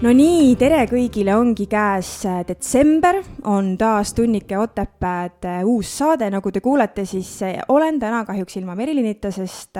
[0.00, 3.18] no nii, tere kõigile, ongi käes äh, detsember,
[3.52, 8.56] on taas Tunnike Otepääd äh, uus saade, nagu te kuulete, siis äh, olen täna kahjuks
[8.56, 9.76] ilma Merilinita, sest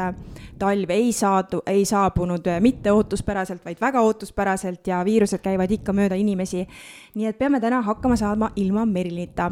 [0.60, 6.19] talv ei saadu, ei saabunud mitte ootuspäraselt, vaid väga ootuspäraselt ja viirused käivad ikka mööda
[6.21, 6.66] inimesi.
[7.15, 9.51] nii et peame täna hakkama saama ilma Merilinita.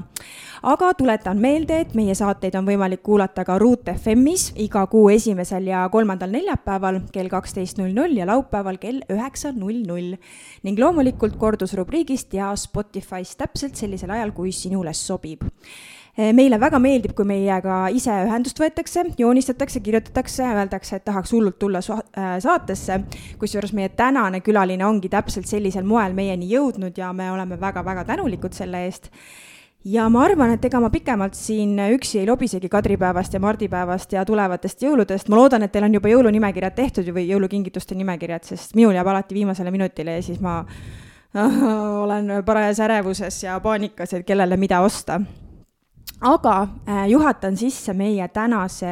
[0.63, 5.67] aga tuletan meelde, et meie saateid on võimalik kuulata ka Ruut FM-is iga kuu esimesel
[5.67, 10.21] ja kolmandal neljapäeval kell kaksteist null null ja laupäeval kell üheksa null null
[10.67, 15.45] ning loomulikult kordusrubriigist ja Spotify'st täpselt sellisel ajal, kui sinule sobib
[16.17, 21.59] e, meile väga meeldib, kui meiega ise ühendust võetakse, joonistatakse, kirjutatakse, öeldakse, et tahaks hullult
[21.59, 23.01] tulla äh, saatesse.
[23.39, 28.53] kusjuures meie tänane külaline ongi täpselt sellisel moel meieni jõudnud ja me oleme väga-väga tänulikud
[28.53, 29.13] selle eest
[29.85, 34.25] ja ma arvan, et ega ma pikemalt siin üksi ei lobisegi kadripäevast ja mardipäevast ja
[34.27, 38.97] tulevatest jõuludest, ma loodan, et teil on juba jõulunimekirjad tehtud või jõulukingituste nimekirjad, sest minul
[38.99, 40.61] jääb alati viimasele minutile ja siis ma
[42.05, 45.21] olen parajas ärevuses ja paanikas, et kellele mida osta.
[46.21, 46.57] aga
[46.89, 48.91] äh, juhatan sisse meie tänase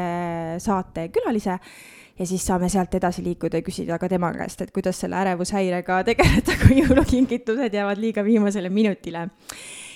[0.59, 1.59] saate külalise
[2.19, 6.05] ja siis saame sealt edasi liikuda ja küsida ka tema käest, et kuidas selle ärevushäirega
[6.05, 9.29] tegeleda, kui jõulukingitused jäävad liiga viimasele minutile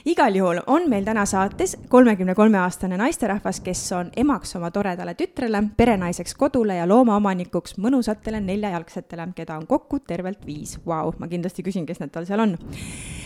[0.05, 5.15] igal juhul on meil täna saates kolmekümne kolme aastane naisterahvas, kes on emaks oma toredale
[5.15, 10.79] tütrele, perenaiseks kodule ja loomaomanikuks mõnusatele neljajalgsetele, keda on kokku tervelt viis.
[10.87, 12.57] Vau, ma kindlasti küsin, kes need tal seal on.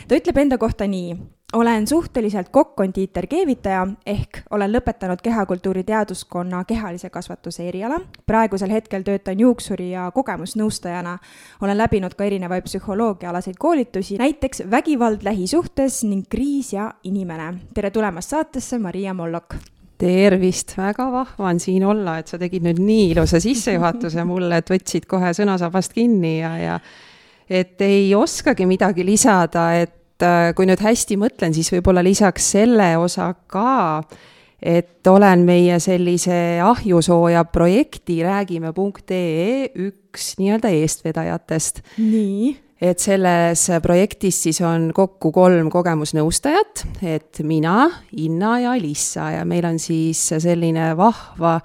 [0.09, 1.17] Ta ütleb enda kohta nii
[1.55, 8.01] olen suhteliselt kokk-kondiiter keevitaja ehk olen lõpetanud kehakultuuri teaduskonna kehalise kasvatuse eriala.
[8.27, 11.19] praegusel hetkel töötan juuksuri ja kogemusnõustajana.
[11.61, 17.55] olen läbinud ka erinevaid psühholoogiaalaseid koolitusi, näiteks vägivald lähisuhtes ning kriis ja inimene.
[17.75, 19.55] tere tulemast saatesse, Maria Mollok
[19.99, 24.71] tervist, väga vahva on siin olla, et sa tegid nüüd nii ilusa sissejuhatuse mulle, et
[24.71, 26.81] võtsid kohe sõnasabast kinni ja, ja
[27.51, 32.93] et ei oskagi midagi lisada, et Äh, kui nüüd hästi mõtlen, siis võib-olla lisaks selle
[33.03, 34.05] osa ka,
[34.63, 41.83] et olen meie sellise ahjusooja projekti räägime.ee üks nii-öelda eestvedajatest.
[41.99, 42.53] nii
[42.85, 47.89] et selles projektis siis on kokku kolm kogemusnõustajat, et mina,
[48.21, 51.59] Inna ja Alissa ja meil on siis selline vahva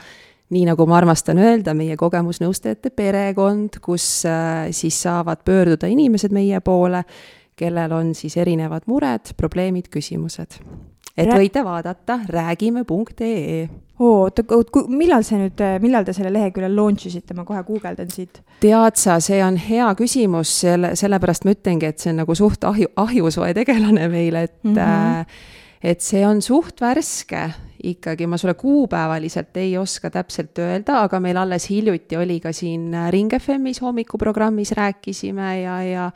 [0.50, 6.60] nii nagu ma armastan öelda, meie kogemusnõustajate perekond, kus äh, siis saavad pöörduda inimesed meie
[6.60, 7.04] poole
[7.60, 10.60] kellel on siis erinevad mured, probleemid, küsimused.
[11.18, 11.38] et Rää...
[11.42, 13.68] võite vaadata räägime.ee
[14.00, 14.44] oo, oota,
[14.88, 18.42] millal see nüüd, millal te selle lehekülje launch isite, ma kohe guugeldan siit.
[18.64, 22.64] tead sa, see on hea küsimus, selle, sellepärast ma ütlengi, et see on nagu suht
[22.70, 25.42] ahju, ahjusoe tegelane meil, et mm -hmm.
[25.84, 27.50] et see on suht värske
[27.84, 32.92] ikkagi, ma sulle kuupäevaliselt ei oska täpselt öelda, aga meil alles hiljuti oli ka siin
[33.10, 36.12] Ring FM-is hommikuprogrammis rääkisime ja, ja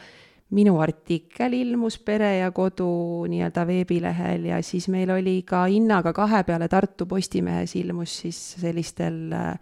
[0.54, 6.44] minu artikkel ilmus Pere ja Kodu nii-öelda veebilehel ja siis meil oli ka hinnaga kahe
[6.44, 9.54] peale Tartu Postimehes ilmus siis sellistel äh,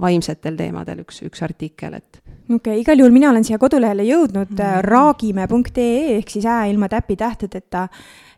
[0.00, 2.20] vaimsetel teemadel üks, üks artikkel, et.
[2.46, 4.82] Okei okay,, igal juhul mina olen siia kodulehele jõudnud mm -hmm.
[4.86, 7.88] raagime.ee ehk siis ä ilma täpitähtedeta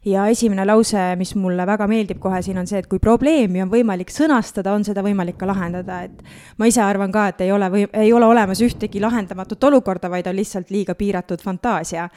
[0.05, 3.71] ja esimene lause, mis mulle väga meeldib kohe siin, on see, et kui probleemi on
[3.71, 6.23] võimalik sõnastada, on seda võimalik ka lahendada, et
[6.59, 10.27] ma ise arvan ka, et ei ole või ei ole olemas ühtegi lahendamatut olukorda, vaid
[10.27, 12.09] on lihtsalt liiga piiratud fantaasia.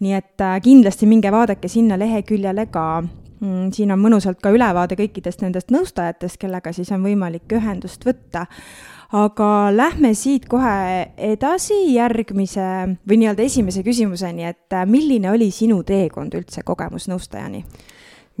[0.00, 4.96] nii et äh, kindlasti minge vaadake sinna leheküljele ka mm, siin on mõnusalt ka ülevaade
[4.96, 8.46] kõikidest nendest nõustajatest, kellega siis on võimalik ühendust võtta
[9.12, 12.68] aga lähme siit kohe edasi järgmise
[13.08, 17.64] või nii-öelda esimese küsimuseni, et äh, milline oli sinu teekond üldse kogemusnõustajani?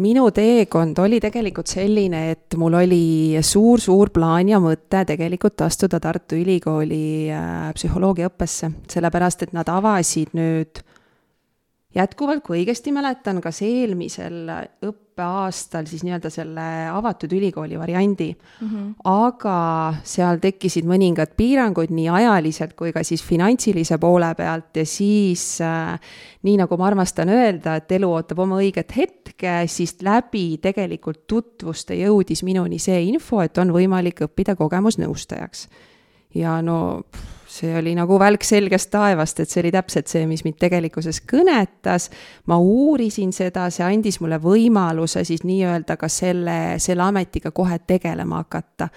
[0.02, 6.38] minu teekond oli tegelikult selline, et mul oli suur-suur plaan ja mõte tegelikult astuda Tartu
[6.40, 10.82] Ülikooli äh, psühholoogiaõppesse, sellepärast et nad avasid nüüd
[11.94, 14.48] jätkuvalt, kui õigesti mäletan, kas eelmisel
[15.14, 18.94] õppeaastal siis nii-öelda selle avatud ülikooli variandi mm, -hmm.
[19.04, 25.60] aga seal tekkisid mõningad piirangud nii ajaliselt kui ka siis finantsilise poole pealt ja siis
[25.60, 26.00] äh,
[26.42, 31.94] nii nagu ma armastan öelda, et elu ootab oma õiget hetke, siis läbi tegelikult tutvuste
[31.94, 35.68] jõudis minuni see info, et on võimalik õppida kogemusnõustajaks.
[36.34, 40.44] ja no pff, see oli nagu välk selgest taevast, et see oli täpselt see, mis
[40.46, 42.10] mind tegelikkuses kõnetas.
[42.50, 48.42] ma uurisin seda, see andis mulle võimaluse siis nii-öelda ka selle, selle ametiga kohe tegelema
[48.42, 48.88] hakata.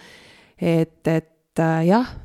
[0.57, 2.15] et, et äh, jah,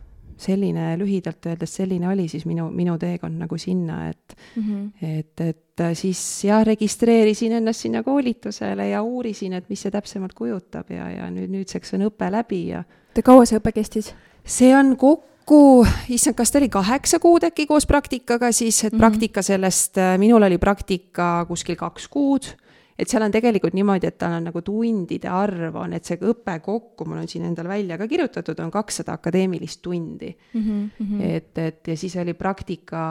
[0.43, 5.19] selline lühidalt öeldes selline oli siis minu, minu teekond nagu sinna, et mm, -hmm.
[5.19, 10.90] et, et siis jah, registreerisin ennast sinna koolitusele ja uurisin, et mis see täpsemalt kujutab
[10.90, 12.84] ja, ja nüüd nüüdseks on õpe läbi ja.
[13.25, 14.14] kaua see õpe kestis?
[14.44, 15.31] see on kokku,
[16.09, 19.00] issand, kas ta oli kaheksa kuud äkki koos praktikaga siis, et mm -hmm.
[19.00, 22.55] praktika sellest, minul oli praktika kuskil kaks kuud
[22.99, 26.55] et seal on tegelikult niimoodi, et tal on nagu tundide arv on, et see õpe
[26.65, 30.91] kokku, mul on siin endal välja ka kirjutatud, on kakssada akadeemilist tundi mm.
[31.00, 31.23] -hmm.
[31.37, 33.03] et, et ja siis oli praktika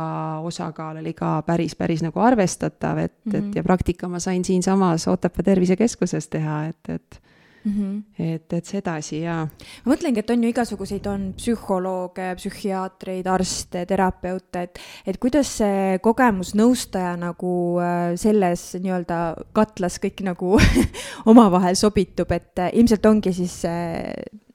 [0.47, 3.37] osakaal oli ka päris, päris nagu arvestatav, et mm, -hmm.
[3.37, 3.51] et mhm.
[3.55, 7.21] ja praktika ma sain siinsamas Otepää Tervisekeskuses teha, et, et
[7.63, 7.71] mm.
[7.71, 8.03] -hmm.
[8.19, 9.47] et, et sedasi ja.
[9.85, 15.99] ma mõtlengi, et on ju igasuguseid, on psühholooge, psühhiaatreid, arste, terapeute, et, et kuidas see
[16.03, 19.21] kogemusnõustaja nagu äh, selles nii-öelda
[19.53, 20.57] katlas kõik nagu
[21.31, 23.61] omavahel sobitub, et äh, ilmselt ongi siis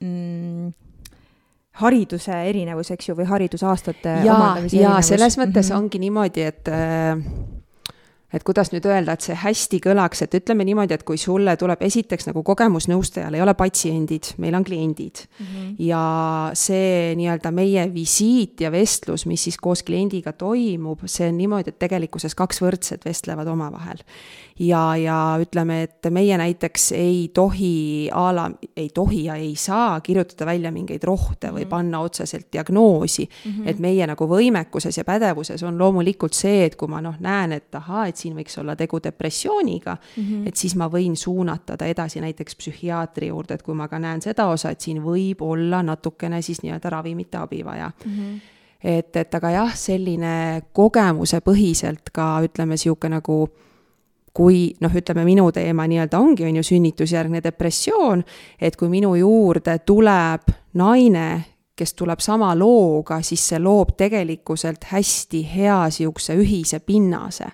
[0.01, 0.73] mm,
[1.83, 4.39] hariduse erinevus, eks ju, või haridusaastate ja,
[4.73, 5.79] ja selles mõttes mm -hmm.
[5.79, 7.56] ongi niimoodi, et äh,
[8.35, 11.83] et kuidas nüüd öelda, et see hästi kõlaks, et ütleme niimoodi, et kui sulle tuleb
[11.87, 15.47] esiteks nagu kogemusnõustajal ei ole patsiendid, meil on kliendid mm.
[15.47, 15.69] -hmm.
[15.87, 21.71] ja see nii-öelda meie visiit ja vestlus, mis siis koos kliendiga toimub, see on niimoodi,
[21.71, 24.03] et tegelikkuses kaks võrdset vestlevad omavahel.
[24.59, 30.01] ja, ja ütleme, et meie näiteks ei tohi a la, ei tohi ja ei saa
[30.01, 31.69] kirjutada välja mingeid rohte või mm -hmm.
[31.69, 33.53] panna otseselt diagnoosi mm.
[33.53, 33.69] -hmm.
[33.69, 37.75] et meie nagu võimekuses ja pädevuses on loomulikult see, et kui ma noh, näen, et
[37.75, 40.49] ahaa, et et siin võiks olla tegu depressiooniga mm, -hmm.
[40.49, 44.23] et siis ma võin suunata ta edasi näiteks psühhiaatri juurde, et kui ma ka näen
[44.25, 48.13] seda osa, et siin võib olla natukene siis nii-öelda ravimite abi vaja mm.
[48.13, 48.41] -hmm
[48.85, 53.49] et, et aga jah, selline kogemusepõhiselt ka ütleme, niisugune nagu
[54.37, 58.25] kui noh, ütleme minu teema nii-öelda ongi, on ju sünnitusjärgne depressioon,
[58.61, 61.29] et kui minu juurde tuleb naine,
[61.77, 67.49] kes tuleb sama looga, siis see loob tegelikkuselt hästi hea niisuguse ühise pinnase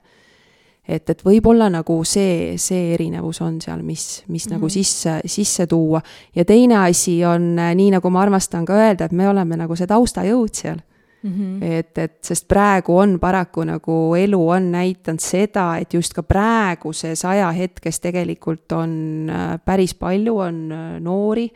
[0.89, 4.55] et, et võib-olla nagu see, see erinevus on seal, mis, mis mm -hmm.
[4.57, 4.73] nagu mhm.
[4.73, 6.03] sisse, sisse tuua.
[6.35, 9.77] ja teine asi on, äh, nii nagu ma armastan ka öelda, et me oleme nagu
[9.77, 10.81] see taustajõud seal
[11.23, 11.65] Mm -hmm.
[11.65, 17.25] et, et sest praegu on paraku nagu elu on näidanud seda, et just ka praeguses
[17.25, 21.53] ajahetkes tegelikult on äh, päris palju on äh, noori,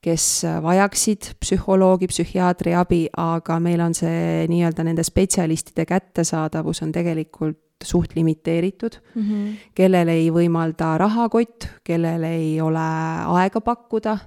[0.00, 7.65] kes vajaksid psühholoogi, psühhiaatri abi, aga meil on see nii-öelda nende spetsialistide kättesaadavus on tegelikult
[7.84, 9.52] suht limiteeritud mm, -hmm.
[9.74, 12.86] kellel ei võimalda rahakott, kellel ei ole
[13.26, 14.18] aega pakkuda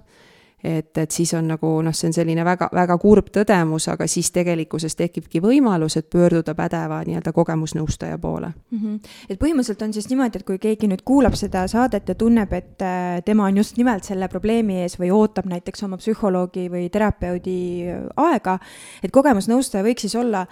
[0.64, 4.32] et, et siis on nagu noh, see on selline väga, väga kurb tõdemus, aga siis
[4.36, 8.80] tegelikkuses tekibki võimalus, et pöörduda pädeva nii-öelda kogemusnõustaja poole mm.
[8.80, 9.12] -hmm.
[9.30, 12.82] et põhimõtteliselt on siis niimoodi, et kui keegi nüüd kuulab seda saadet ja tunneb, et
[12.82, 17.88] äh, tema on just nimelt selle probleemi ees või ootab näiteks oma psühholoogi või terapeudi
[18.18, 18.60] aega,
[19.04, 20.46] et kogemusnõustaja võiks siis olla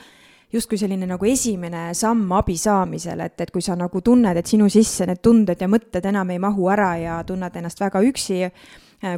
[0.53, 4.69] justkui selline nagu esimene samm abi saamisel, et, et kui sa nagu tunned, et sinu
[4.71, 8.53] sisse need tunded ja mõtted enam ei mahu ära ja tunned ennast väga üksi äh,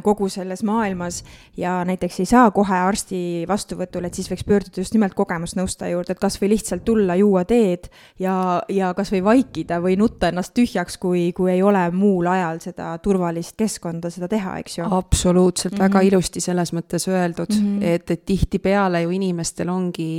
[0.02, 1.22] kogu selles maailmas
[1.56, 6.16] ja näiteks ei saa kohe arsti vastuvõtule, et siis võiks pöörduda just nimelt kogemusnõustaja juurde,
[6.16, 7.86] et kas või lihtsalt tulla, juua teed
[8.18, 8.34] ja,
[8.68, 12.90] ja kas või vaikida või nutta ennast tühjaks, kui, kui ei ole muul ajal seda
[12.98, 14.90] turvalist keskkonda seda teha, eks ju.
[14.98, 15.88] absoluutselt mm, -hmm.
[15.88, 17.94] väga ilusti selles mõttes öeldud mm, -hmm.
[17.94, 20.10] et, et tihtipeale ju inimestel ongi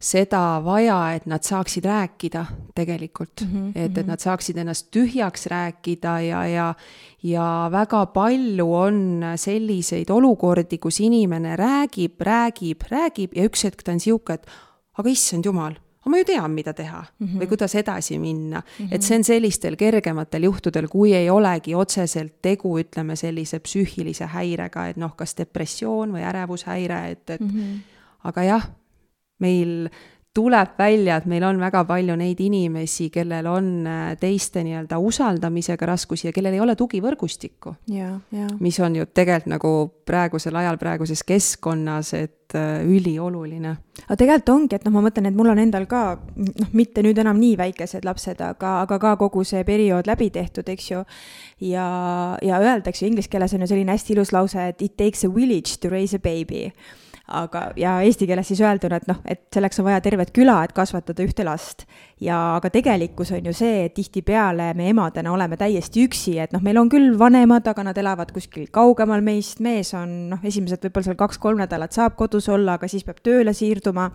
[0.00, 4.10] seda vaja, et nad saaksid rääkida tegelikult mm, -hmm, et, et mhm.
[4.10, 6.74] nad saaksid ennast tühjaks rääkida ja, ja,
[7.22, 13.92] ja väga palju on selliseid olukordi, kus inimene räägib, räägib, räägib ja üks hetk ta
[13.92, 14.46] on sihuke, et
[14.98, 15.72] aga issand jumal
[16.06, 17.40] aga ma ju tean, mida teha mm -hmm.
[17.40, 18.86] või kuidas edasi minna mm.
[18.86, 18.94] -hmm.
[18.94, 24.86] et see on sellistel kergematel juhtudel, kui ei olegi otseselt tegu, ütleme sellise psüühilise häirega,
[24.86, 27.78] et noh, kas depressioon või ärevushäire, et, et mm -hmm.
[28.24, 28.68] aga jah
[29.42, 29.88] meil
[30.36, 35.88] tuleb välja, et meil on väga palju neid inimesi, kellel on äh, teiste nii-öelda usaldamisega
[35.88, 37.74] raskusi ja kellel ei ole tugivõrgustikku.
[38.60, 39.72] mis on ju tegelikult nagu
[40.06, 43.76] praegusel ajal, praeguses keskkonnas, et äh, ülioluline.
[44.04, 46.02] aga tegelikult ongi, et noh, ma mõtlen, et mul on endal ka
[46.36, 50.68] noh, mitte nüüd enam nii väikesed lapsed, aga, aga ka kogu see periood läbi tehtud,
[50.68, 51.00] eks ju.
[51.64, 51.88] ja,
[52.42, 55.80] ja öeldakse inglise keeles on ju selline hästi ilus lause, et it takes a village
[55.80, 56.66] to raise a baby
[57.28, 60.74] aga, ja eesti keeles siis öelduna, et noh, et selleks on vaja tervet küla, et
[60.76, 61.86] kasvatada ühte last.
[62.20, 66.62] ja aga tegelikkus on ju see, et tihtipeale me emadena oleme täiesti üksi, et noh,
[66.64, 71.10] meil on küll vanemad, aga nad elavad kuskil kaugemal meist, mees on noh, esimesed võib-olla
[71.10, 74.10] seal kaks-kolm nädalat saab kodus olla, aga siis peab tööle siirduma.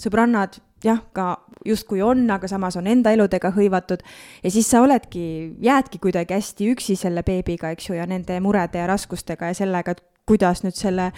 [0.00, 1.26] sõbrannad jah, ka
[1.66, 4.02] justkui on, aga samas on enda eludega hõivatud.
[4.42, 8.78] ja siis sa oledki, jäädki kuidagi hästi üksi selle beebiga, eks ju, ja nende murede
[8.78, 11.12] ja raskustega ja sellega, et kuidas nüüd selle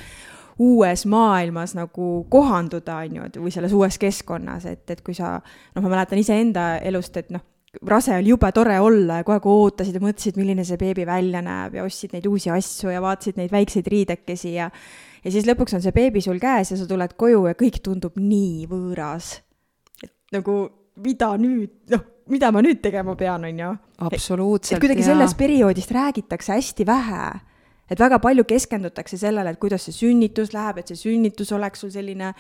[0.59, 5.39] uues maailmas nagu kohanduda, on ju, et või selles uues keskkonnas, et, et kui sa,
[5.75, 7.43] noh, ma mäletan iseenda elust, et noh,
[7.91, 11.43] rase oli jube tore olla ja kogu aeg ootasid ja mõtlesid, milline see beebi välja
[11.43, 14.71] näeb ja ostsid neid uusi asju ja vaatasid neid väikseid riidekesi ja
[15.25, 18.19] ja siis lõpuks on see beebi sul käes ja sa tuled koju ja kõik tundub
[18.21, 19.41] nii võõras.
[20.05, 20.59] et nagu
[21.03, 23.73] mida nüüd, noh, mida ma nüüd tegema pean, on ju.
[24.07, 24.79] absoluutselt.
[24.79, 27.25] et kuidagi sellest perioodist räägitakse hästi vähe.
[27.91, 31.93] Et väga palju keskendutakse sellele, et kuidas see sünnitus läheb, et see sünnitus oleks sul
[31.95, 32.33] selline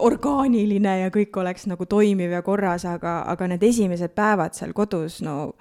[0.00, 5.20] orgaaniline ja kõik oleks nagu toimiv ja korras, aga, aga need esimesed päevad seal kodus,
[5.24, 5.54] no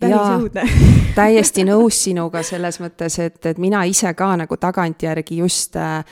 [0.00, 0.66] päris õudne.
[1.18, 6.02] täiesti nõus sinuga selles mõttes, et, et mina ise ka nagu tagantjärgi just äh,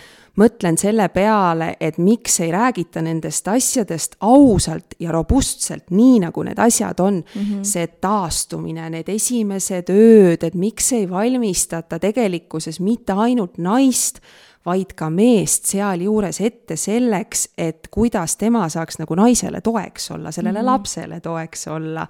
[0.40, 6.58] mõtlen selle peale, et miks ei räägita nendest asjadest ausalt ja robustselt, nii nagu need
[6.58, 7.42] asjad on mm.
[7.42, 7.62] -hmm.
[7.62, 14.20] see taastumine, need esimesed ööd, et miks ei valmistata tegelikkuses mitte ainult naist,
[14.64, 20.58] vaid ka meest sealjuures ette selleks, et kuidas tema saaks nagu naisele toeks olla, sellele
[20.58, 20.70] mm -hmm.
[20.70, 22.06] lapsele toeks olla.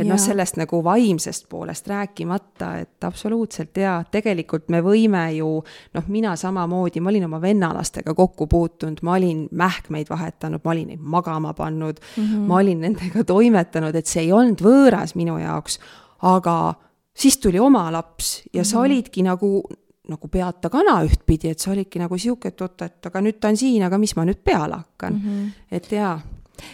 [0.00, 6.04] et noh, sellest nagu vaimsest poolest rääkimata, et absoluutselt jaa, tegelikult me võime ju noh,
[6.08, 11.00] mina samamoodi, ma olin oma vennalastega kokku puutunud, ma olin mähkmeid vahetanud, ma olin neid
[11.00, 12.46] magama pannud mm, -hmm.
[12.46, 15.78] ma olin nendega toimetanud, et see ei olnud võõras minu jaoks,
[16.22, 16.74] aga
[17.16, 18.64] siis tuli oma laps ja mm -hmm.
[18.64, 18.84] sa mhm.
[18.84, 19.64] olidki nagu
[20.08, 23.50] nagu peata kana ühtpidi, et see olidki nagu sihuke, et oot, et aga nüüd ta
[23.52, 25.52] on siin, aga mis ma nüüd peale hakkan mm, -hmm.
[25.72, 26.20] et jaa.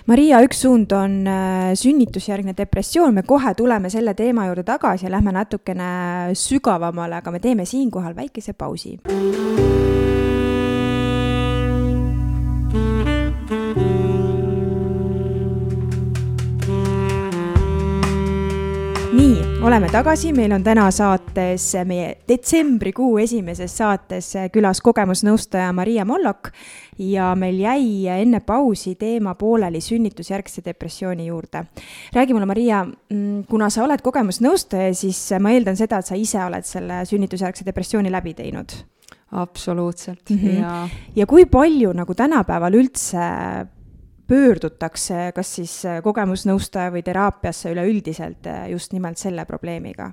[0.07, 5.11] Maria, üks suund on äh, sünnitusjärgne depressioon, me kohe tuleme selle teema juurde tagasi ja
[5.11, 8.99] lähme natukene sügavamale, aga me teeme siinkohal väikese pausi.
[19.71, 26.51] Oleme tagasi, meil on täna saates, meie detsembrikuu esimeses saates külas kogemusnõustaja Maria Mollok
[26.99, 31.65] ja meil jäi enne pausi teema pooleli sünnitusjärgse depressiooni juurde.
[32.13, 36.43] räägi mulle, Maria, mm, kuna sa oled kogemusnõustaja, siis ma eeldan seda, et sa ise
[36.43, 38.75] oled selle sünnitusjärgse depressiooni läbi teinud
[39.31, 40.61] absoluutselt mm, -hmm.
[40.61, 40.89] ja.
[41.17, 43.19] ja kui palju nagu tänapäeval üldse
[44.31, 50.13] pöördutakse kas siis äh, kogemusnõustaja või teraapiasse üleüldiselt äh, just nimelt selle probleemiga?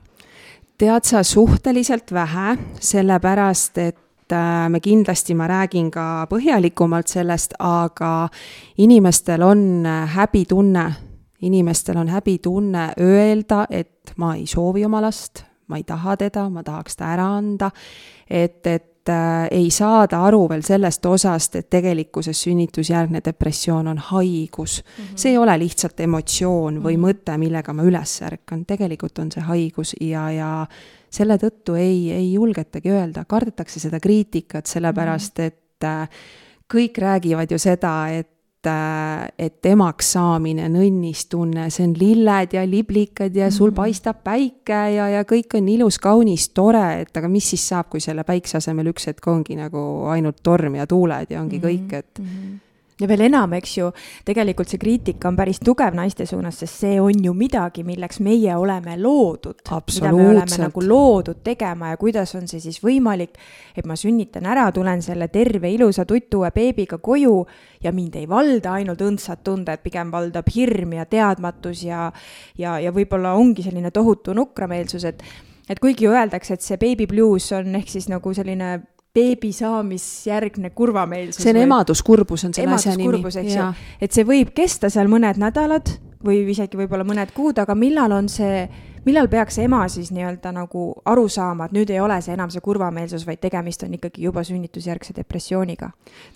[0.78, 8.30] tead sa, suhteliselt vähe, sellepärast et äh, me kindlasti, ma räägin ka põhjalikumalt sellest, aga
[8.78, 9.64] inimestel on
[10.14, 10.86] häbitunne,
[11.42, 16.64] inimestel on häbitunne öelda, et ma ei soovi oma last, ma ei taha teda, ma
[16.66, 17.72] tahaks ta ära anda,
[18.30, 18.97] et, et
[19.52, 25.04] ei saada aru veel sellest osast, et tegelikkuses sünnitusjärgne depressioon on haigus mm.
[25.04, 25.16] -hmm.
[25.16, 27.08] see ei ole lihtsalt emotsioon või mm -hmm.
[27.08, 30.68] mõte, millega ma üles ärkan, tegelikult on see haigus ja, ja
[31.10, 35.48] selle tõttu ei, ei julgetagi öelda, kardetakse seda kriitikat, sellepärast mhm.
[35.48, 36.10] et äh,
[36.74, 43.36] kõik räägivad ju seda, et et, et emaks saamine, nõnnistunne, see on lilled ja liblikad
[43.36, 43.78] ja sul mhm.
[43.78, 48.04] paistab päike ja, ja kõik on ilus, kaunis, tore, et aga mis siis saab, kui
[48.04, 52.20] selle päikse asemel üks hetk ongi nagu ainult torm ja tuuled ja ongi kõik, et
[52.20, 52.32] mm.
[52.32, 52.64] -hmm
[53.02, 53.90] ja veel enam, eks ju,
[54.26, 58.56] tegelikult see kriitika on päris tugev naiste suunas, sest see on ju midagi, milleks meie
[58.58, 59.62] oleme loodud.
[59.64, 63.38] mida me oleme nagu loodud tegema ja kuidas on see siis võimalik,
[63.76, 67.46] et ma sünnitan ära, tulen selle terve ilusa tutuue beebiga koju
[67.84, 72.12] ja mind ei valda ainult õndsad tunded, pigem valdab hirm ja teadmatus ja,
[72.58, 75.24] ja, ja võib-olla ongi selline tohutu nukrameelsus, et
[75.70, 78.78] et kuigi öeldakse, et see baby blues on ehk siis nagu selline
[79.18, 81.42] beebi saamisjärgne kurvameelsus.
[81.44, 83.24] see on emaduskurbus, on selle asja nimi.
[83.26, 83.72] eks ju,
[84.02, 88.28] et see võib kesta seal mõned nädalad või isegi võib-olla mõned kuud, aga millal on
[88.32, 88.64] see,
[89.06, 92.64] millal peaks ema siis nii-öelda nagu aru saama, et nüüd ei ole see enam see
[92.64, 95.92] kurvameelsus, vaid tegemist on ikkagi juba sünnitusjärgse depressiooniga?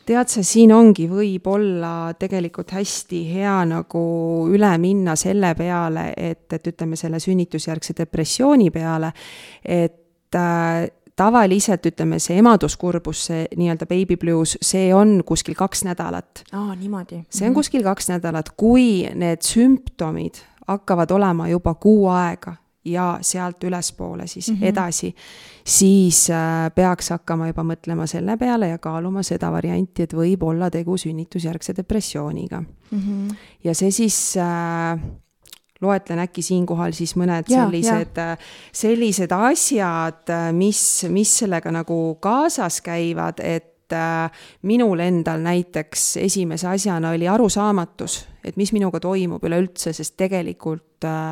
[0.05, 4.05] tead sa, siin ongi võib-olla tegelikult hästi hea nagu
[4.53, 9.13] üle minna selle peale, et, et ütleme selle sünnitusjärgse depressiooni peale,
[9.65, 16.43] et äh, tavaliselt ütleme, see emaduskurbus, see nii-öelda baby blues, see on kuskil kaks nädalat.
[16.51, 17.23] aa, niimoodi.
[17.29, 17.59] see on mhm.
[17.59, 24.49] kuskil kaks nädalat, kui need sümptomid hakkavad olema juba kuu aega ja sealt ülespoole siis
[24.51, 24.65] mm -hmm.
[24.65, 25.15] edasi,
[25.65, 30.69] siis äh, peaks hakkama juba mõtlema selle peale ja kaaluma seda varianti, et võib olla
[30.69, 32.99] tegu sünnitusjärgse depressiooniga mm.
[32.99, 33.35] -hmm.
[33.63, 34.99] ja see siis äh,
[35.81, 41.97] loetlen äkki siinkohal siis mõned ja, sellised, äh, sellised asjad, äh, mis, mis sellega nagu
[42.21, 49.43] kaasas käivad, et äh, minul endal näiteks esimese asjana oli arusaamatus, et mis minuga toimub
[49.49, 50.87] üleüldse, sest tegelikult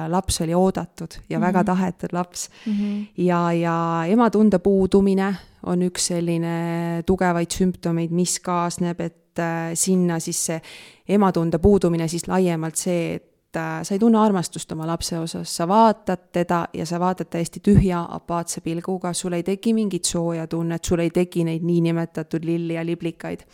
[0.09, 1.47] laps oli oodatud ja mm -hmm.
[1.47, 2.73] väga tahetud laps mm.
[2.73, 3.05] -hmm.
[3.17, 9.41] ja, ja ematunde puudumine on üks selline tugevaid sümptomeid, mis kaasneb, et
[9.73, 10.61] sinna siis see
[11.07, 16.29] ematunde puudumine siis laiemalt see, et sa ei tunne armastust oma lapse osas, sa vaatad
[16.31, 20.99] teda ja sa vaatad täiesti tühja apaatse pilguga, sul ei teki mingit sooja tunnet, sul
[20.99, 23.45] ei teki neid niinimetatud lilli ja liblikaid.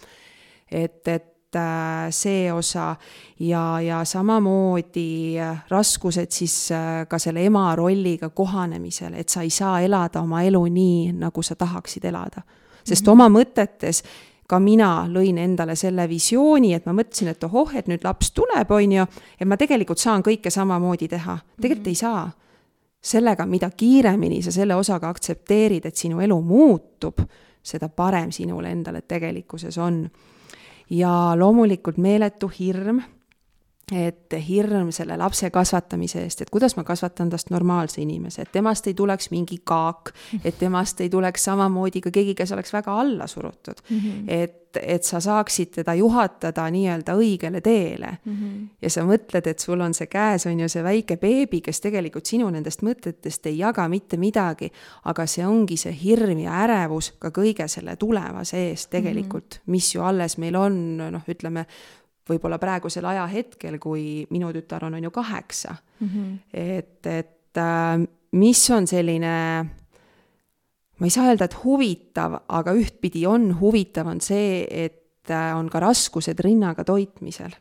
[0.72, 2.96] et, et äh, see osa
[3.40, 6.70] ja, ja samamoodi äh, raskused siis
[7.08, 11.56] ka selle ema rolliga kohanemisel, et sa ei saa elada oma elu nii, nagu sa
[11.56, 12.42] tahaksid elada.
[12.84, 13.12] sest -hmm.
[13.12, 14.04] oma mõtetes
[14.48, 18.72] ka mina lõin endale selle visiooni, et ma mõtlesin, et ohoh, et nüüd laps tuleb,
[18.72, 19.06] on ju,
[19.40, 21.38] et ma tegelikult saan kõike samamoodi teha.
[21.62, 21.90] tegelikult mm -hmm.
[21.90, 22.32] ei saa.
[23.02, 27.20] sellega, mida kiiremini sa selle osaga aktsepteerid, et sinu elu muutub,
[27.64, 30.10] seda parem sinule endale tegelikkuses on.
[30.90, 33.02] ja loomulikult meeletu hirm
[33.92, 38.88] et hirm selle lapse kasvatamise eest, et kuidas ma kasvatan tast normaalse inimese, et temast
[38.90, 40.10] ei tuleks mingi kaak,
[40.44, 43.98] et temast ei tuleks samamoodi ka keegi, kes oleks väga alla surutud mm.
[43.98, 44.24] -hmm.
[44.28, 48.34] et, et sa saaksid teda juhatada nii-öelda õigele teele mm.
[48.34, 48.68] -hmm.
[48.82, 52.26] ja sa mõtled, et sul on see käes, on ju see väike beebi, kes tegelikult
[52.26, 54.72] sinu nendest mõtetest ei jaga mitte midagi,
[55.04, 59.72] aga see ongi see hirm ja ärevus ka kõige selle tulevase eest tegelikult mm, -hmm.
[59.72, 61.66] mis ju alles meil on, noh, ütleme
[62.30, 66.08] võib-olla praegusel ajahetkel, kui minu tütar on, on ju kaheksa mm.
[66.08, 66.38] -hmm.
[66.54, 69.36] et, et äh, mis on selline,
[71.00, 75.70] ma ei saa öelda, et huvitav, aga ühtpidi on huvitav, on see, et äh, on
[75.70, 77.54] ka raskused rinnaga toitmisel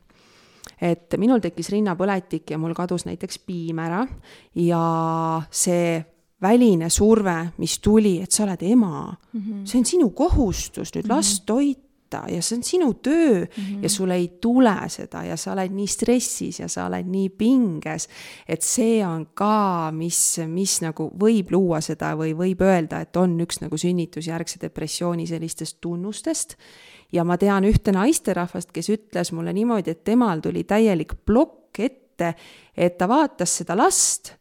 [0.80, 4.06] et minul tekkis rinnapõletik ja mul kadus näiteks piim ära
[4.54, 6.02] ja see
[6.44, 9.64] väline surve, mis tuli, et sa oled ema mm, -hmm.
[9.66, 11.16] see on sinu kohustus nüüd mm -hmm.
[11.16, 13.82] last toita ja see on sinu töö mm -hmm.
[13.82, 18.08] ja sul ei tule seda ja sa oled nii stressis ja sa oled nii pinges,
[18.48, 23.40] et see on ka, mis, mis nagu võib luua seda või võib öelda, et on
[23.40, 26.56] üks nagu sünnitusjärgse depressiooni sellistest tunnustest.
[27.12, 32.34] ja ma tean ühte naisterahvast, kes ütles mulle niimoodi, et temal tuli täielik plokk ette,
[32.76, 34.34] et ta vaatas seda last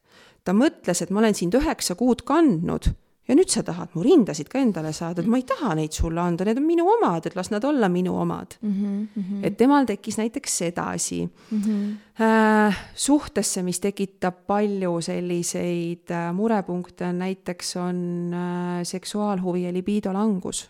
[0.43, 2.93] ta mõtles, et ma olen sind üheksa kuud kandnud
[3.27, 6.19] ja nüüd sa tahad mu rindasid ka endale saada, et ma ei taha neid sulle
[6.21, 8.73] anda, need on minu omad, et las nad olla minu omad mm.
[8.73, 9.45] -hmm.
[9.47, 11.61] et temal tekkis näiteks sedasi mm.
[11.61, 11.93] -hmm.
[12.13, 20.13] Äh, suhtesse, mis tekitab palju selliseid äh, murepunkte, on näiteks on äh, seksuaalhuvi ja libido
[20.13, 20.69] langus.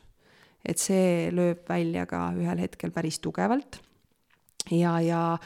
[0.66, 3.82] et see lööb välja ka ühel hetkel päris tugevalt
[4.72, 5.38] ja, ja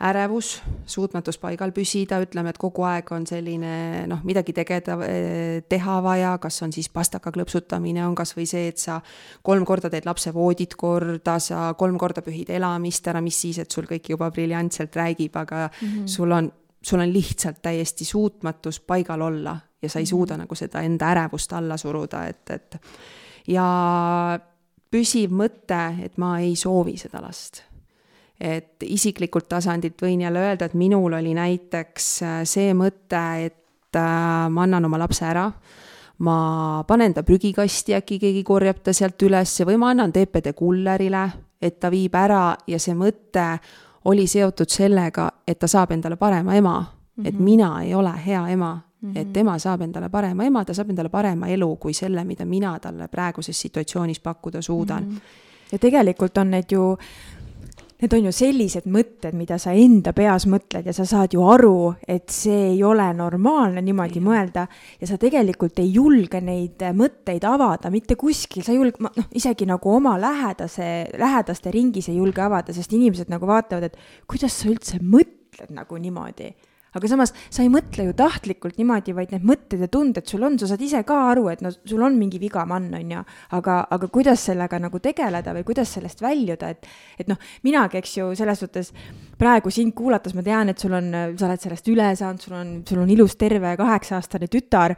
[0.00, 4.98] ärevus, suutmatus paigal püsida, ütleme, et kogu aeg on selline noh, midagi tegeda,
[5.68, 8.98] teha vaja, kas on siis pastaka klõpsutamine, on kas või see, et sa
[9.46, 13.72] kolm korda teed lapse voodid korda, sa kolm korda pühid elamist ära, mis siis, et
[13.72, 16.08] sul kõik juba briljantselt räägib, aga mm -hmm.
[16.16, 16.50] sul on,
[16.82, 20.42] sul on lihtsalt täiesti suutmatus paigal olla ja sa ei suuda mm -hmm.
[20.42, 22.76] nagu seda enda ärevust alla suruda, et, et
[23.46, 24.38] ja
[24.90, 27.62] püsiv mõte, et ma ei soovi seda last
[28.40, 34.48] et isiklikult tasandilt võin jälle öelda, et minul oli näiteks äh, see mõte, et äh,
[34.50, 35.46] ma annan oma lapse ära,
[36.18, 36.36] ma
[36.88, 41.26] panen ta prügikasti, äkki keegi korjab ta sealt üles või ma annan TPD kullerile,
[41.60, 43.46] et ta viib ära ja see mõte
[44.06, 47.28] oli seotud sellega, et ta saab endale parema ema mm, -hmm.
[47.28, 47.44] et mhm.
[47.44, 49.18] mina ei ole hea ema mm, -hmm.
[49.18, 52.78] et tema saab endale parema ema, ta saab endale parema elu kui selle, mida mina
[52.78, 55.10] talle praeguses situatsioonis pakkuda suudan mm.
[55.10, 55.72] -hmm.
[55.72, 56.98] ja tegelikult on need ju
[58.02, 61.94] need on ju sellised mõtted, mida sa enda peas mõtled ja sa saad ju aru,
[62.08, 64.26] et see ei ole normaalne niimoodi ja.
[64.26, 64.66] mõelda.
[65.00, 69.68] Ja sa tegelikult ei julge neid mõtteid avada mitte kuskil, sa ei julge, noh, isegi
[69.68, 74.68] nagu oma lähedase, lähedaste ringis ei julge avada, sest inimesed nagu vaatavad, et kuidas sa
[74.72, 76.52] üldse mõtled nagu niimoodi
[76.96, 80.58] aga samas sa ei mõtle ju tahtlikult niimoodi, vaid need mõtted ja tunded sul on,
[80.60, 83.22] sa saad ise ka aru, et no sul on mingi viga mann, on ju.
[83.58, 88.16] aga, aga kuidas sellega nagu tegeleda või kuidas sellest väljuda, et, et noh, minagi, eks
[88.18, 88.92] ju, selles suhtes
[89.38, 92.74] praegu sind kuulates ma tean, et sul on, sa oled sellest üle saanud, sul on,
[92.88, 94.96] sul on ilus terve kaheksa-aastane tütar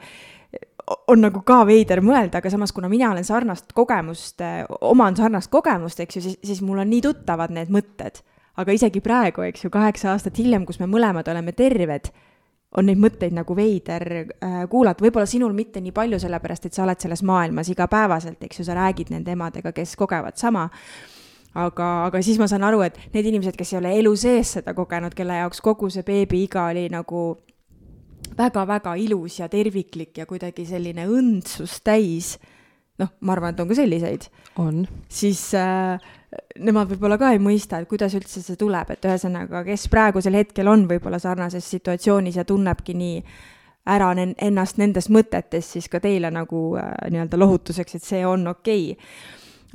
[1.09, 4.41] on nagu ka veider mõelda, aga samas, kuna mina olen sarnast kogemust,
[4.89, 8.23] oman sarnast kogemust, eks ju, siis, siis mul on nii tuttavad need mõtted
[8.59, 12.11] aga isegi praegu, eks ju, kaheksa aastat hiljem, kus me mõlemad oleme terved,
[12.77, 16.85] on neid mõtteid nagu veider äh, kuulata, võib-olla sinul mitte nii palju, sellepärast et sa
[16.85, 20.69] oled selles maailmas igapäevaselt, eks ju, sa räägid nende emadega, kes kogevad sama
[21.57, 24.75] aga, aga siis ma saan aru, et need inimesed, kes ei ole elu sees seda
[24.77, 27.25] kogenud, kelle jaoks kogu see beebiiga oli nagu
[28.39, 32.37] väga-väga ilus ja terviklik ja kuidagi selline õndsus täis,
[33.01, 34.29] noh, ma arvan, et on ka selliseid.
[34.61, 34.85] on.
[35.09, 35.97] siis äh,
[36.61, 40.69] nemad võib-olla ka ei mõista, et kuidas üldse see tuleb, et ühesõnaga, kes praegusel hetkel
[40.69, 43.23] on võib-olla sarnases situatsioonis ja tunnebki nii
[43.89, 48.91] ära ennast nendes mõtetes, siis ka teile nagu äh, nii-öelda lohutuseks, et see on okei
[48.93, 49.07] okay..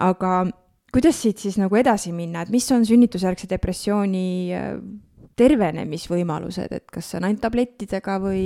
[0.05, 0.33] aga
[0.93, 4.69] kuidas siit siis nagu edasi minna, et mis on sünnitusjärgse depressiooni äh,
[5.39, 8.45] tervenemisvõimalused, et kas see on ainult tablettidega või?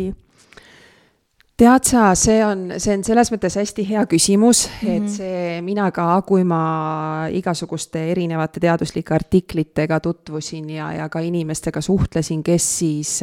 [1.58, 4.94] Tead sa, see on, see on selles mõttes hästi hea küsimus mm, -hmm.
[4.94, 5.12] et mhm.
[5.16, 12.44] see, mina ka, kui ma igasuguste erinevate teaduslike artiklitega tutvusin ja, ja ka inimestega suhtlesin,
[12.44, 13.20] kes siis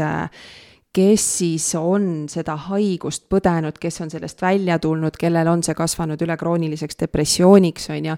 [0.94, 6.20] kes siis on seda haigust põdenud, kes on sellest välja tulnud, kellel on see kasvanud
[6.22, 8.16] üle krooniliseks depressiooniks, on ju.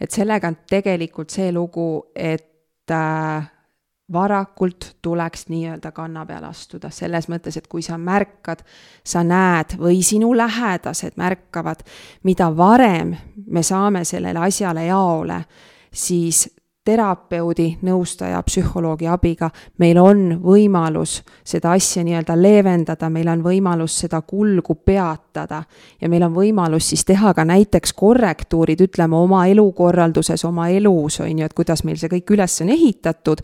[0.00, 3.50] et sellega on tegelikult see lugu, et äh,
[4.12, 8.60] varakult tuleks nii-öelda kanna peale astuda, selles mõttes, et kui sa märkad,
[9.04, 11.80] sa näed või sinu lähedased märkavad,
[12.22, 13.14] mida varem
[13.46, 15.40] me saame sellele asjale jaole,
[15.92, 16.44] siis
[16.84, 19.48] terapeudi, nõustaja, psühholoogi abiga
[19.80, 25.62] meil on võimalus seda asja nii-öelda leevendada, meil on võimalus seda kulgu peatada
[26.00, 31.38] ja meil on võimalus siis teha ka näiteks korrektuurid, ütleme, oma elukorralduses, oma elus, on
[31.38, 33.40] ju, et kuidas meil see kõik üles on ehitatud,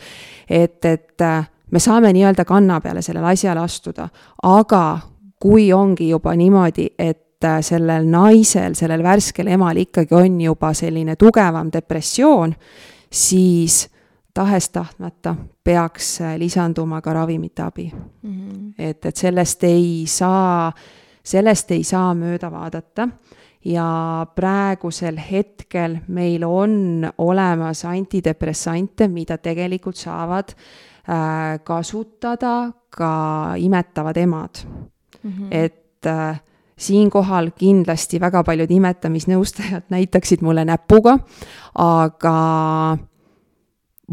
[0.48, 4.08] et, et äh, me saame nii-öelda kanna peale sellele asjale astuda,
[4.42, 4.84] aga
[5.40, 11.16] kui ongi juba niimoodi, et äh, sellel naisel, sellel värskel emal ikkagi on juba selline
[11.16, 12.54] tugevam depressioon,
[13.12, 13.88] siis
[14.34, 17.92] tahes-tahtmata peaks äh, lisanduma ka ravimite abi
[18.22, 18.30] mm.
[18.30, 18.74] -hmm.
[18.78, 20.72] et, et sellest ei saa,
[21.22, 23.08] sellest ei saa mööda vaadata
[23.64, 34.50] ja praegusel hetkel meil on olemas antidepressante, mida tegelikult saavad äh, kasutada ka imetavad emad
[35.22, 35.30] mm.
[35.30, 35.48] -hmm.
[35.50, 36.40] et äh,
[36.80, 41.18] siinkohal kindlasti väga paljud imetamisnõustajad näitaksid mulle näpuga,
[41.78, 42.36] aga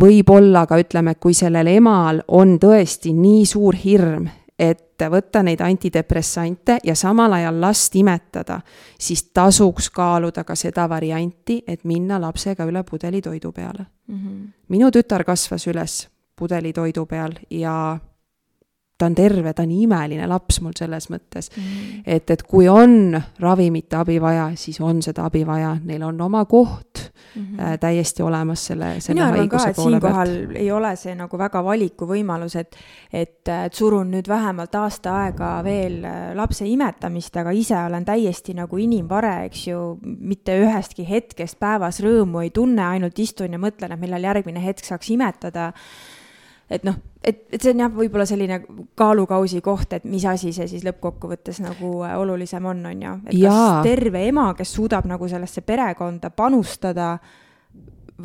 [0.02, 4.28] võib-olla ka ütleme, kui sellel emal on tõesti nii suur hirm,
[4.60, 8.60] et võtta neid antidepressante ja samal ajal last imetada,
[9.00, 14.16] siis tasuks kaaluda ka seda varianti, et minna lapsega üle pudelitoidu peale mm.
[14.16, 14.48] -hmm.
[14.70, 18.00] minu tütar kasvas üles pudelitoidu peal ja
[18.98, 22.02] ta on terve, ta on imeline laps mul selles mõttes mm.
[22.06, 26.44] et, et kui on ravimite abi vaja, siis on seda abi vaja, neil on oma
[26.50, 27.04] koht
[27.36, 27.62] mm -hmm.
[27.62, 31.64] äh, täiesti olemas selle, selle mina arvan ka, et siinkohal ei ole see nagu väga
[31.64, 32.76] valikuvõimalus, et
[33.14, 38.54] et, et surun nüüd vähemalt aasta aega veel äh, lapse imetamist, aga ise olen täiesti
[38.54, 43.94] nagu inimvare, eks ju, mitte ühestki hetkest päevas rõõmu ei tunne, ainult istun ja mõtlen,
[43.94, 45.74] et millal järgmine hetk saaks imetada
[46.70, 48.60] et noh, et, et see on jah, võib-olla selline
[48.98, 53.18] kaalukausi koht, et mis asi see siis lõppkokkuvõttes nagu äh, olulisem on, on ju.
[53.28, 53.52] et Jaa.
[53.82, 57.16] kas terve ema, kes suudab nagu sellesse perekonda panustada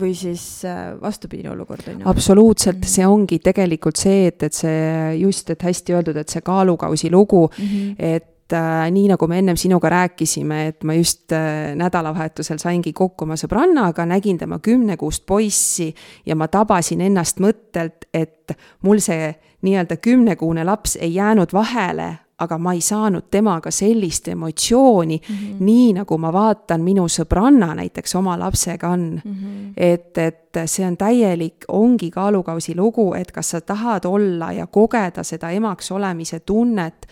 [0.00, 2.08] või siis äh, vastupidine olukord on ju.
[2.08, 2.94] absoluutselt -hmm.
[2.96, 7.48] see ongi tegelikult see, et, et see just, et hästi öeldud, et see kaalukausi lugu
[7.58, 7.94] mm, -hmm.
[7.98, 12.92] et et äh, nii nagu me ennem sinuga rääkisime, et ma just äh, nädalavahetusel saingi
[12.92, 15.92] kokku oma sõbrannaga, nägin tema kümnekuust poissi
[16.26, 22.10] ja ma tabasin ennast mõttelt, et mul see nii-öelda kümnekuune laps ei jäänud vahele,
[22.42, 25.64] aga ma ei saanud temaga sellist emotsiooni mm, -hmm.
[25.64, 29.32] nii nagu ma vaatan minu sõbranna näiteks oma lapsega on mm.
[29.32, 29.72] -hmm.
[29.76, 35.22] et, et see on täielik, ongi kaalukausi lugu, et kas sa tahad olla ja kogeda
[35.22, 37.06] seda emaks olemise tunnet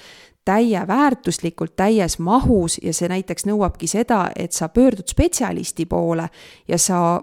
[0.51, 6.27] täieväärtuslikult, täies mahus ja see näiteks nõuabki seda, et sa pöördud spetsialisti poole
[6.69, 7.21] ja sa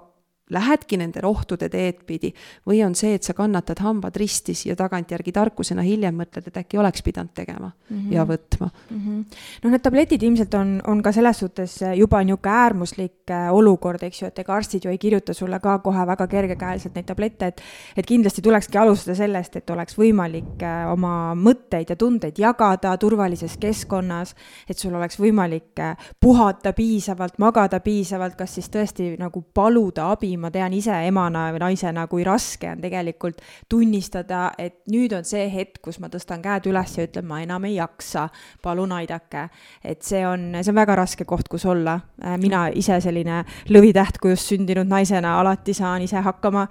[0.54, 2.32] lähedki nende rohtude teed pidi
[2.68, 6.80] või on see, et sa kannatad hambad ristis ja tagantjärgi tarkusena hiljem mõtled, et äkki
[6.80, 8.14] oleks pidanud tegema mm -hmm.
[8.14, 8.98] ja võtma mm.
[8.98, 9.26] -hmm.
[9.64, 14.22] noh, need tabletid ilmselt on, on ka selles suhtes juba niisugune äärmuslik äh, olukord, eks
[14.22, 17.62] ju, et ega arstid ju ei kirjuta sulle ka kohe väga kergekäeliselt neid tablette, et
[17.98, 23.58] et kindlasti tulekski alustada sellest, et oleks võimalik äh, oma mõtteid ja tundeid jagada turvalises
[23.58, 24.36] keskkonnas,
[24.70, 30.37] et sul oleks võimalik äh, puhata piisavalt, magada piisavalt, kas siis tõesti nagu paluda abi
[30.40, 35.48] ma tean ise emana või naisena, kui raske on tegelikult tunnistada, et nüüd on see
[35.54, 38.28] hetk, kus ma tõstan käed üles ja ütlen, ma enam ei jaksa,
[38.64, 39.48] palun aidake.
[39.84, 42.00] et see on, see on väga raske koht, kus olla.
[42.24, 46.68] Äh, mina ise selline lõvitähtkujust sündinud naisena alati saan ise hakkama.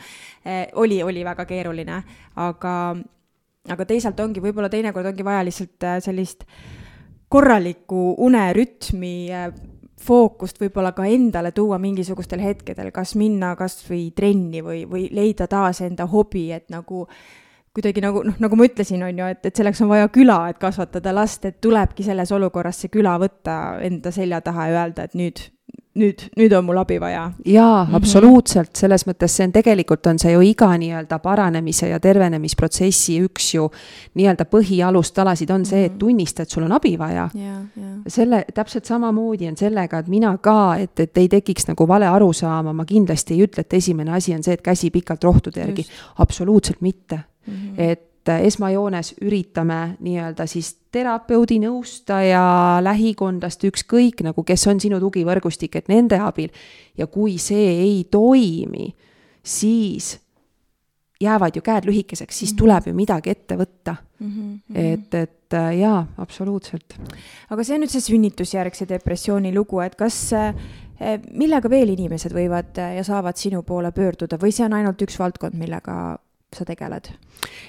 [0.46, 2.02] Äh, oli, oli väga keeruline,
[2.36, 2.74] aga,
[3.68, 6.46] aga teisalt ongi, võib-olla teinekord ongi vaja lihtsalt äh, sellist
[7.28, 9.16] korralikku unerütmi
[10.00, 15.48] fookust võib-olla ka endale tuua mingisugustel hetkedel, kas minna kas või trenni või, või leida
[15.48, 17.06] taas enda hobi, et nagu
[17.76, 20.60] kuidagi nagu noh, nagu ma ütlesin, on ju, et, et selleks on vaja küla, et
[20.60, 25.16] kasvatada last, et tulebki selles olukorras see küla võtta enda selja taha ja öelda, et
[25.18, 25.42] nüüd
[25.96, 27.32] nüüd, nüüd on mul abi vaja.
[27.44, 27.96] jaa mm, -hmm.
[27.96, 33.54] absoluutselt, selles mõttes see on tegelikult on see ju iga nii-öelda paranemise ja tervenemisprotsessi üks
[33.54, 33.70] ju
[34.14, 35.98] nii-öelda põhialustalasid on see, et mhm.
[35.98, 37.28] tunnista, et sul on abi vaja.
[38.08, 42.72] selle, täpselt samamoodi on sellega, et mina ka, et, et ei tekiks nagu vale arusaama,
[42.72, 45.86] ma kindlasti ei ütle, et esimene asi on see, et käsi pikalt rohtude järgi,
[46.18, 47.54] absoluutselt mitte mm.
[47.54, 47.74] -hmm.
[47.78, 52.42] et esmajoones üritame nii-öelda siis terapeudi, nõustaja,
[52.84, 56.52] lähikondlast, ükskõik nagu, kes on sinu tugivõrgustik, et nende abil
[56.98, 58.90] ja kui see ei toimi,
[59.46, 60.16] siis
[61.20, 62.58] jäävad ju käed lühikeseks, siis mhm.
[62.58, 64.30] tuleb ju midagi ette võtta mm.
[64.30, 64.78] -hmm.
[64.78, 66.98] et, et äh, jaa, absoluutselt.
[67.50, 70.54] aga see on nüüd see sünnitusjärgse depressiooni lugu, et kas äh,
[71.32, 75.18] millega veel inimesed võivad äh, ja saavad sinu poole pöörduda või see on ainult üks
[75.18, 76.18] valdkond, millega
[76.52, 77.12] sa tegeled?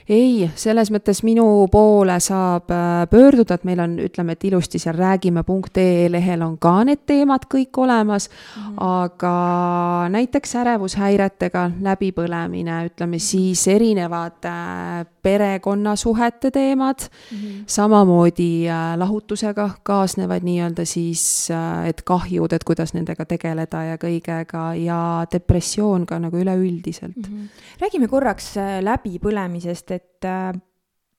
[0.09, 4.95] Ei, selles mõttes minu poole saab äh, pöörduda, et meil on, ütleme, et ilusti seal
[4.95, 8.77] räägime.ee lehel on ka need teemad kõik olemas mm, -hmm.
[8.87, 9.33] aga
[10.13, 17.63] näiteks ärevushäiretega läbipõlemine, ütleme siis erinevad äh, perekonnasuhete teemad mm, -hmm.
[17.67, 21.49] samamoodi äh, lahutusega kaasnevad nii-öelda siis,
[21.85, 27.23] et kahjud, et kuidas nendega tegeleda ja kõigega ja depressioon ka nagu üleüldiselt mm.
[27.23, 27.47] -hmm.
[27.81, 29.56] räägime korraks läbipõlemisest,
[29.91, 30.53] et äh,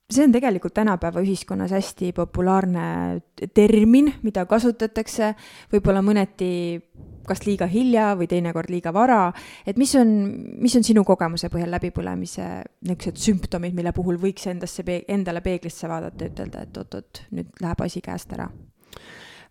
[0.08, 3.20] see on tegelikult tänapäeva ühiskonnas hästi populaarne
[3.54, 5.34] termin, mida kasutatakse
[5.72, 6.50] võib-olla mõneti
[7.28, 9.26] kas liiga hilja või teinekord liiga vara,
[9.68, 10.08] et mis on,
[10.62, 12.46] mis on sinu kogemuse põhjal läbipõlemise
[12.88, 17.84] niisugused sümptomid, mille puhul võiks endasse, endale peeglisse vaadata ja ütelda, et oot-oot, nüüd läheb
[17.84, 18.48] asi käest ära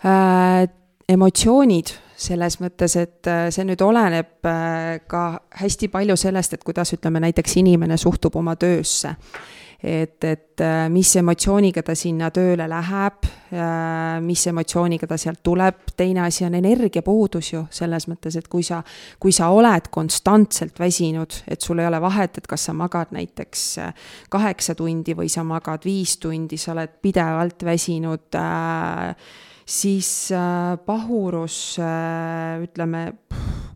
[0.01, 0.65] äh,?
[1.07, 5.27] emotsioonid selles mõttes, et äh, see nüüd oleneb äh, ka
[5.61, 9.15] hästi palju sellest, et kuidas, ütleme näiteks inimene suhtub oma töösse.
[9.77, 13.27] et, et äh, mis emotsiooniga ta sinna tööle läheb,
[14.25, 18.81] mis emotsiooniga ta sealt tuleb, teine asi on energiapuudus ju, selles mõttes, et kui sa,
[19.21, 23.67] kui sa oled konstantselt väsinud, et sul ei ole vahet, et kas sa magad näiteks
[24.33, 29.13] kaheksa tundi või sa magad viis tundi, sa oled pidevalt väsinud äh,
[29.67, 33.03] siis äh, pahurus äh,, ütleme,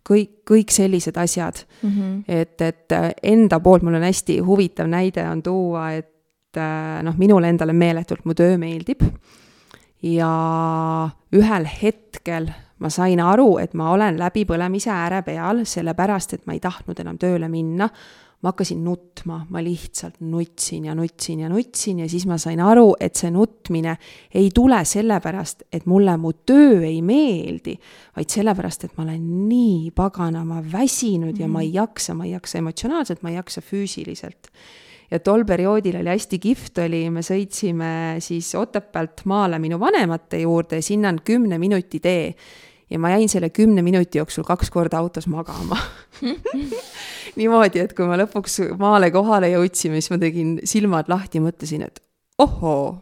[0.08, 1.90] kõik, kõik sellised asjad mm.
[1.90, 2.24] -hmm.
[2.28, 6.08] et, et äh, enda poolt mul on hästi huvitav näide on tuua, et
[7.04, 9.04] noh, minule endale meeletult mu töö meeldib.
[10.04, 10.32] ja
[11.32, 12.50] ühel hetkel
[12.80, 17.18] ma sain aru, et ma olen läbipõlemise ääre peal, sellepärast et ma ei tahtnud enam
[17.22, 17.90] tööle minna
[18.42, 22.96] ma hakkasin nutma, ma lihtsalt nutsin ja nutsin ja nutsin ja siis ma sain aru,
[23.00, 23.96] et see nutmine
[24.34, 27.76] ei tule sellepärast, et mulle mu töö ei meeldi,
[28.18, 31.82] vaid sellepärast, et ma olen nii paganama väsinud ja ma ei mhm.
[31.84, 34.50] jaksa, ma ei jaksa emotsionaalselt, ma ei jaksa füüsiliselt
[35.12, 40.80] ja tol perioodil oli hästi kihvt oli, me sõitsime siis Otepäält maale minu vanemate juurde
[40.80, 42.32] ja sinna on kümne minuti tee
[42.92, 45.78] ja ma jäin selle kümne minuti jooksul kaks korda autos magama
[47.40, 51.86] niimoodi, et kui ma lõpuks maale kohale jõudsime, siis ma tegin silmad lahti ja mõtlesin,
[51.88, 52.02] et
[52.42, 52.98] ohoo,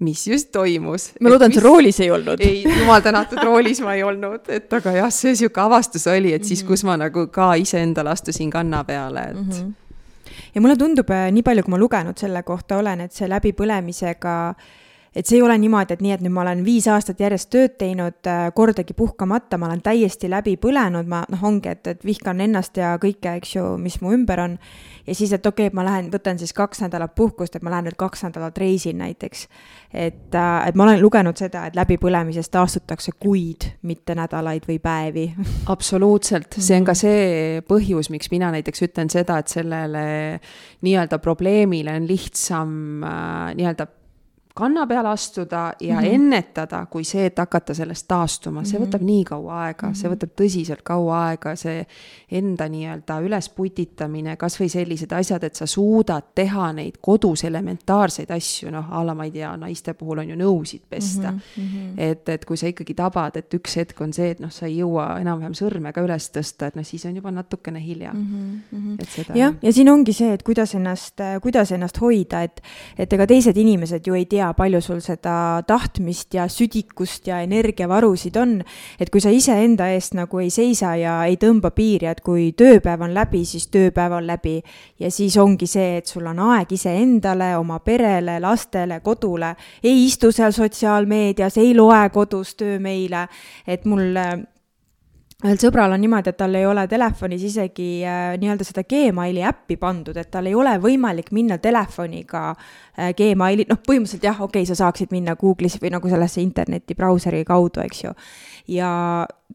[0.00, 1.10] mis just toimus.
[1.20, 2.40] ma loodan, et sa roolis ei olnud.
[2.40, 6.48] ei, jumal tänatud, roolis ma ei olnud, et aga jah, see sihuke avastus oli, et
[6.48, 6.72] siis, mhm.
[6.72, 9.50] kus ma nagu ka iseendale astusin kanna peale, et mm.
[9.50, 9.72] -hmm.
[10.54, 14.36] ja mulle tundub, äh, nii palju, kui ma lugenud selle kohta olen, et see läbipõlemisega
[14.48, 14.70] äh,
[15.14, 17.74] et see ei ole niimoodi, et nii, et nüüd ma olen viis aastat järjest tööd
[17.80, 22.40] teinud, äh, kordagi puhkamata, ma olen täiesti läbi põlenud, ma noh, ongi, et, et vihkan
[22.44, 24.56] ennast ja kõike, eks ju, mis mu ümber on.
[25.06, 27.90] ja siis, et okei okay,, ma lähen, võtan siis kaks nädalat puhkust, et ma lähen
[27.90, 29.46] nüüd kaks nädalat reisin näiteks.
[29.92, 35.28] et, äh, et ma olen lugenud seda, et läbipõlemisest taastutakse kuid, mitte nädalaid või päevi.
[35.74, 37.00] absoluutselt, see on ka mhm.
[37.02, 40.04] see põhjus, miks mina näiteks ütlen seda, et sellele
[40.86, 43.90] nii-öelda probleemile on lihtsam äh, nii-öelda
[44.54, 46.14] kanna peale astuda ja mm -hmm.
[46.14, 48.88] ennetada, kui see, et hakata sellest taastuma, see mm -hmm.
[48.88, 49.96] võtab nii kaua aega mm, -hmm.
[49.96, 50.16] see mhm.
[50.16, 51.86] võtab tõsiselt kaua aega, see
[52.32, 58.92] enda nii-öelda ülesputitamine, kasvõi sellised asjad, et sa suudad teha neid kodus elementaarseid asju, noh,
[58.92, 61.38] a la ma ei tea, naiste puhul on ju nõusid pesta mm.
[61.56, 61.94] -hmm.
[61.98, 64.78] et, et kui sa ikkagi tabad, et üks hetk on see, et noh, sa ei
[64.78, 68.60] jõua enam-vähem sõrme ka üles tõsta, et noh, siis on juba natukene hilja mm.
[68.72, 68.94] -hmm.
[68.98, 69.34] et seda.
[69.34, 72.62] jah, ja siin ongi see, et kuidas ennast, kuidas ennast hoida, et,
[72.98, 77.40] et ega teised inimesed ju ei tea, tea, palju sul seda tahtmist ja südikust ja
[77.44, 78.60] energiavarusid on.
[79.00, 83.04] et kui sa iseenda eest nagu ei seisa ja ei tõmba piiri, et kui tööpäev
[83.04, 84.60] on läbi, siis tööpäev on läbi.
[84.98, 89.54] ja siis ongi see, et sul on aeg iseendale, oma perele, lastele, kodule.
[89.84, 93.26] ei istu seal sotsiaalmeedias, ei loe kodus töömeile,
[93.66, 94.16] et mul
[95.40, 99.78] ühel sõbral on niimoodi, et tal ei ole telefonis isegi äh, nii-öelda seda Gmaili äppi
[99.80, 104.68] pandud, et tal ei ole võimalik minna telefoniga äh, Gmaili, noh, põhimõtteliselt jah, okei okay,,
[104.68, 108.14] sa saaksid minna Google'is või nagu sellesse interneti brauseri kaudu, eks ju.
[108.76, 108.90] ja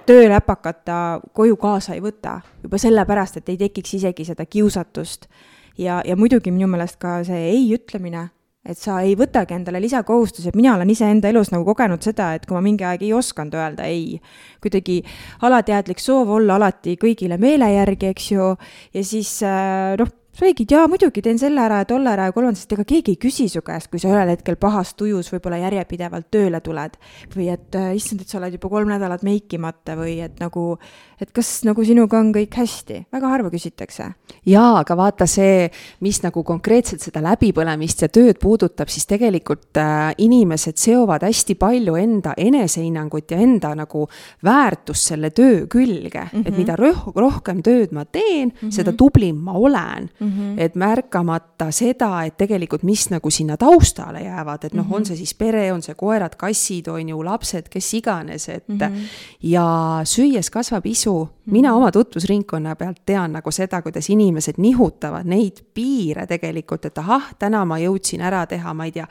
[0.10, 1.00] tööläpakat ta
[1.34, 5.30] koju kaasa ei võta juba sellepärast, et ei tekiks isegi seda kiusatust.
[5.78, 8.30] ja, ja muidugi minu meelest ka see ei ütlemine
[8.66, 12.48] et sa ei võtagi endale lisakohustusi, et mina olen iseenda elus nagu kogenud seda, et
[12.48, 14.20] kui ma mingi aeg ei osanud öelda ei,
[14.64, 15.02] kuidagi
[15.46, 18.52] alateadlik soov olla alati kõigile meele järgi, eks ju,
[18.96, 22.34] ja siis äh, noh, sa räägid, jaa, muidugi teen selle ära ja tolle ära ja
[22.36, 25.62] kolmanda, sest ega keegi ei küsi su käest, kui sa ühel hetkel pahas tujus võib-olla
[25.62, 26.98] järjepidevalt tööle tuled.
[27.36, 30.76] või et äh, issand, et sa oled juba kolm nädalat meikimata või et nagu,
[31.22, 34.10] et kas nagu sinuga on kõik hästi, väga harva küsitakse.
[34.46, 35.70] jaa, aga vaata see,
[36.06, 41.96] mis nagu konkreetselt seda läbipõlemist ja tööd puudutab, siis tegelikult äh, inimesed seovad hästi palju
[42.00, 44.06] enda enesehinnangut ja enda nagu
[44.44, 46.48] väärtust selle töö külge mm, -hmm.
[46.48, 46.60] et mhm.
[46.60, 48.72] mida roh rohkem tööd ma teen mm, -hmm.
[48.72, 50.28] seda tublim ma olen mm.
[50.28, 50.54] -hmm.
[50.60, 55.06] et märkamata seda, et tegelikult, mis nagu sinna taustale jäävad, et noh mm -hmm., on
[55.06, 58.78] see siis pere, on see koerad, kassid, on ju, lapsed, kes iganes, et mm.
[58.78, 59.08] -hmm.
[59.42, 61.30] ja süües kasvab isu mm.
[61.30, 61.52] -hmm.
[61.52, 67.34] mina oma tutvusringkonna pealt tean nagu seda, kuidas inimesed nihutavad neid piire tegelikult, et ahah,
[67.40, 69.08] täna ma jõudsin ära teha, ma ei tea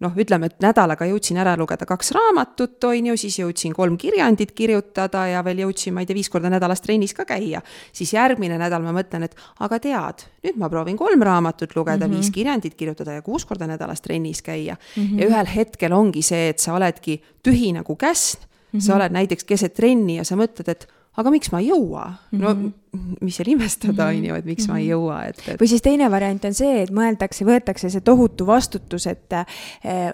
[0.00, 4.52] noh, ütleme, et nädalaga jõudsin ära lugeda kaks raamatut, on ju, siis jõudsin kolm kirjandit
[4.56, 7.60] kirjutada ja veel jõudsin, ma ei tea, viis korda nädalas trennis ka käia.
[7.92, 12.12] siis järgmine nädal ma mõtlen, et aga tead, nüüd ma proovin kolm raamatut lugeda mm,
[12.12, 12.16] -hmm.
[12.16, 15.02] viis kirjandit kirjutada ja kuus korda nädalas trennis käia mm.
[15.02, 15.20] -hmm.
[15.20, 19.74] ja ühel hetkel ongi see, et sa oledki tühi nagu käsn sa oled näiteks keset
[19.74, 20.86] trenni ja sa mõtled, et
[21.18, 22.38] aga miks ma ei jõua mm?
[22.38, 22.42] -hmm.
[22.42, 23.14] no mhm.
[23.24, 24.72] mis seal imestada, on ju, et miks mm -hmm.
[24.72, 24.92] ma ei mhm.
[24.92, 25.60] jõua, et, et.
[25.60, 29.46] või siis teine variant on see, et mõeldakse, võetakse see tohutu vastutus, et äh,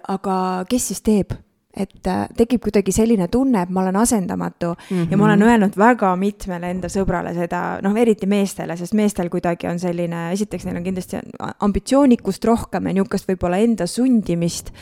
[0.09, 1.37] aga kes siis teeb
[1.77, 5.11] et äh, tekib kuidagi selline tunne, et ma olen asendamatu mm -hmm.
[5.11, 5.49] ja ma olen mhm.
[5.49, 10.65] öelnud väga mitmele enda sõbrale seda, noh, eriti meestele, sest meestel kuidagi on selline, esiteks
[10.65, 11.17] neil on kindlasti
[11.61, 14.73] ambitsioonikust rohkem ja niisugust võib-olla enda sundimist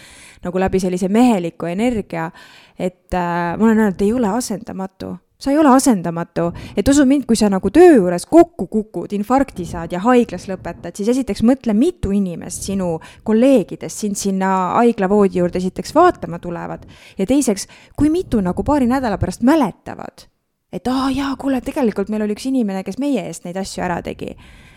[0.45, 2.31] nagu läbi sellise meheliku energia,
[2.79, 7.27] et äh, ma olen öelnud, ei ole asendamatu sa ei ole asendamatu, et usu mind,
[7.29, 11.75] kui sa nagu töö juures kokku kukud, infarkti saad ja haiglas lõpetad, siis esiteks mõtle,
[11.77, 12.95] mitu inimest sinu
[13.29, 16.87] kolleegidest sind sinna haiglavoodi juurde esiteks vaatama tulevad
[17.19, 20.29] ja teiseks, kui mitu nagu paari nädala pärast mäletavad,
[20.73, 24.01] et aa jaa, kuule, tegelikult meil oli üks inimene, kes meie eest neid asju ära
[24.03, 24.37] tegi.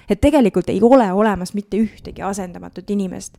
[0.10, 3.38] et tegelikult ei ole olemas mitte ühtegi asendamatut inimest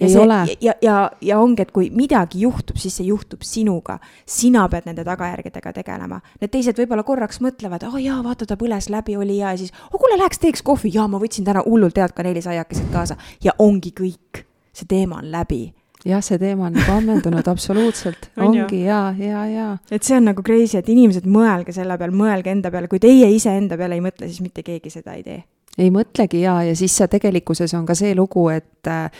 [0.00, 0.38] ja ei see, ole.
[0.60, 3.98] ja, ja, ja ongi, et kui midagi juhtub, siis see juhtub sinuga.
[4.26, 6.20] sina pead nende tagajärgedega tegelema.
[6.40, 9.60] Need teised võib-olla korraks mõtlevad, aa oh, jaa, vaata, ta põles läbi, oli hea ja
[9.60, 13.56] siis, oh kuule, läheks teeks kohvi, jaa, ma võtsin täna hullult head kaneelisaiakesed kaasa ja
[13.58, 14.46] ongi kõik.
[14.72, 15.72] see teema on läbi
[16.06, 19.66] jah, see teema on nagu ammendunud absoluutselt, ongi ja, ja, ja.
[19.90, 23.28] et see on nagu crazy, et inimesed, mõelge selle peale, mõelge enda peale, kui teie
[23.34, 25.42] iseenda peale ei mõtle, siis mitte keegi seda ei tee.
[25.78, 29.10] ei mõtlegi ja, ja siis see tegelikkuses on ka see lugu, et äh,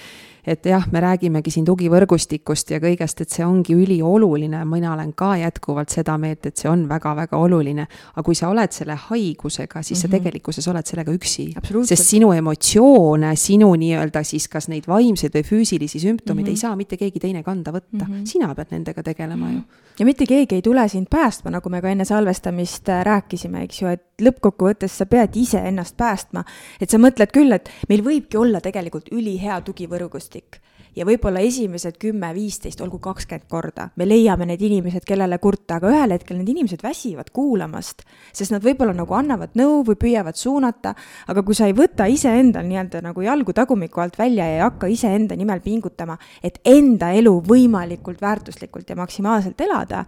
[0.46, 5.34] et jah, me räägimegi siin tugivõrgustikust ja kõigest, et see ongi ülioluline, mina olen ka
[5.40, 7.86] jätkuvalt seda meelt, et see on väga-väga oluline.
[8.14, 10.02] aga kui sa oled selle haigusega, siis mm -hmm.
[10.02, 10.16] sa mhm.
[10.16, 11.52] tegelikkuses oled sellega üksi.
[11.84, 16.50] sest sinu emotsioone, sinu nii-öelda siis kas neid vaimseid või füüsilisi sümptomeid mm -hmm.
[16.50, 18.26] ei saa mitte keegi teine kanda võtta mm, -hmm.
[18.26, 19.56] sina pead nendega tegelema mm -hmm.
[19.56, 19.98] ju.
[19.98, 23.82] ja mitte keegi ei tule sind päästma, nagu me ka enne salvestamist äh, rääkisime, eks
[23.82, 26.44] ju, et lõppkokkuvõttes sa pead ise ennast päästma.
[26.80, 30.60] et sa mõtled küll, et meil võibki olla tegelikult ülihea tugivõrgustik võrgustik
[30.96, 35.88] ja võib-olla esimesed kümme, viisteist, olgu kakskümmend korda, me leiame need inimesed, kellele kurta, aga
[35.92, 38.02] ühel hetkel need inimesed väsivad kuulamast,
[38.34, 40.96] sest nad võib-olla nagu annavad nõu või püüavad suunata,
[41.30, 44.90] aga kui sa ei võta iseendal nii-öelda nagu jalgu tagumiku alt välja ja ei hakka
[44.90, 50.04] iseenda nimel pingutama, et enda elu võimalikult väärtuslikult ja maksimaalselt elada,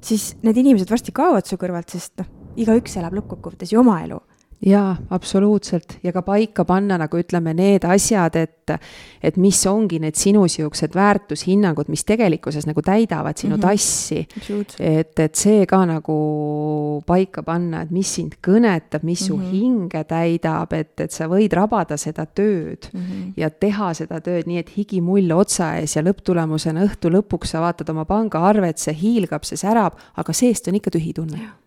[0.00, 4.16] siis need inimesed varsti kaovad su kõrvalt, sest noh, igaüks elab lõppkokkuvõttes ju oma elu
[4.62, 8.72] jaa, absoluutselt ja ka paika panna nagu ütleme, need asjad, et,
[9.22, 13.66] et mis ongi need sinu siuksed väärtushinnangud, mis tegelikkuses nagu täidavad sinu mm -hmm.
[13.66, 14.28] tassi.
[14.78, 19.50] et, et see ka nagu paika panna, et mis sind kõnetab, mis su mm -hmm.
[19.50, 23.32] hinge täidab, et, et sa võid rabada seda tööd mm -hmm.
[23.36, 27.88] ja teha seda tööd nii, et higimull otsa ees ja lõpptulemusena õhtu lõpuks sa vaatad
[27.90, 31.61] oma pangaarvet, see hiilgab, see särab, aga seest on ikka tühi tunne ja,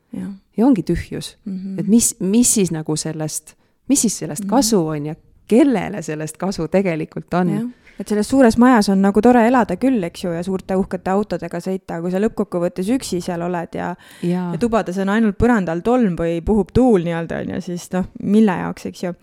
[0.57, 1.79] ja ongi tühjus mm, -hmm.
[1.79, 3.55] et mis, mis siis nagu sellest,
[3.87, 4.55] mis siis sellest mm -hmm.
[4.55, 5.15] kasu on ja
[5.47, 7.73] kellele sellest kasu tegelikult on.
[7.99, 11.59] et selles suures majas on nagu tore elada küll, eks ju, ja suurte uhkete autodega
[11.63, 14.49] sõita, kui sa lõppkokkuvõttes üksi seal oled ja, ja.
[14.51, 18.51] ja tubades on ainult põrandal tolm või puhub tuul nii-öelda, on ju, siis noh, mille
[18.51, 19.13] jaoks, eks ju.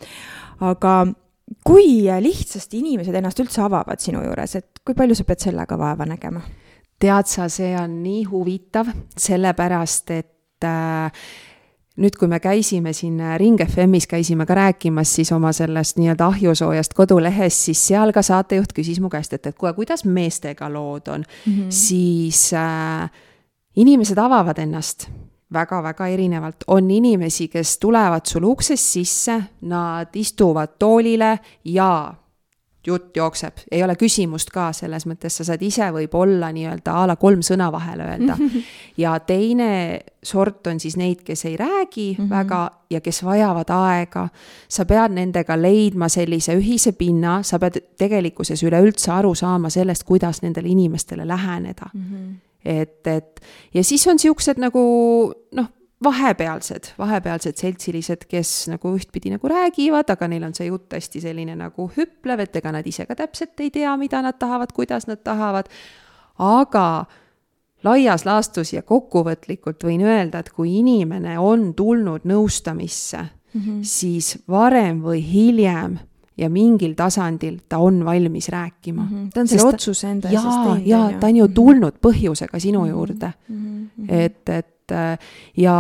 [0.61, 0.95] aga
[1.64, 6.09] kui lihtsasti inimesed ennast üldse avavad sinu juures, et kui palju sa pead sellega vaeva
[6.09, 6.40] nägema?
[7.03, 8.86] tead sa, see on nii huvitav,
[9.18, 10.32] sellepärast et
[10.64, 11.24] äh,
[11.96, 16.94] nüüd, kui me käisime siin Ring FM-is, käisime ka rääkimas siis oma sellest nii-öelda ahjusoojast
[16.96, 21.24] kodulehest, siis seal ka saatejuht küsis mu käest, et, et kuule, kuidas meestega lood on
[21.24, 21.68] mm, -hmm.
[21.68, 23.10] siis äh,
[23.76, 25.08] inimesed avavad ennast
[25.52, 32.14] väga-väga erinevalt, on inimesi, kes tulevad sul uksest sisse, nad istuvad toolile ja
[32.87, 37.16] jutt jookseb, ei ole küsimust ka, selles mõttes sa saad ise võib-olla nii-öelda a la
[37.16, 38.37] kolm sõna vahele öelda.
[39.03, 39.68] ja teine
[40.22, 42.30] sort on siis neid, kes ei räägi mm -hmm.
[42.30, 44.28] väga ja kes vajavad aega.
[44.68, 50.43] sa pead nendega leidma sellise ühise pinna, sa pead tegelikkuses üleüldse aru saama sellest, kuidas
[50.43, 52.01] nendele inimestele läheneda mm.
[52.01, 52.35] -hmm.
[52.64, 53.41] et, et
[53.74, 55.66] ja siis on siuksed nagu noh
[56.05, 61.57] vahepealsed, vahepealsed seltsilised, kes nagu ühtpidi nagu räägivad, aga neil on see jutt hästi selline
[61.59, 65.22] nagu hüplev, et ega nad ise ka täpselt ei tea, mida nad tahavad, kuidas nad
[65.24, 65.68] tahavad.
[66.38, 67.05] aga
[67.84, 73.82] laias laastus ja kokkuvõtlikult võin öelda, et kui inimene on tulnud nõustamisse mm, -hmm.
[73.82, 75.98] siis varem või hiljem
[76.43, 79.09] ja mingil tasandil ta on valmis rääkima mm.
[79.09, 79.30] -hmm.
[79.34, 80.86] ta on selle otsuse enda eest teinud.
[80.86, 81.55] ja, ja ta on ju mhm.
[81.55, 82.90] tulnud põhjusega sinu -hmm.
[82.90, 83.88] juurde mm.
[83.99, 84.07] -hmm.
[84.09, 84.72] et, et
[85.57, 85.74] ja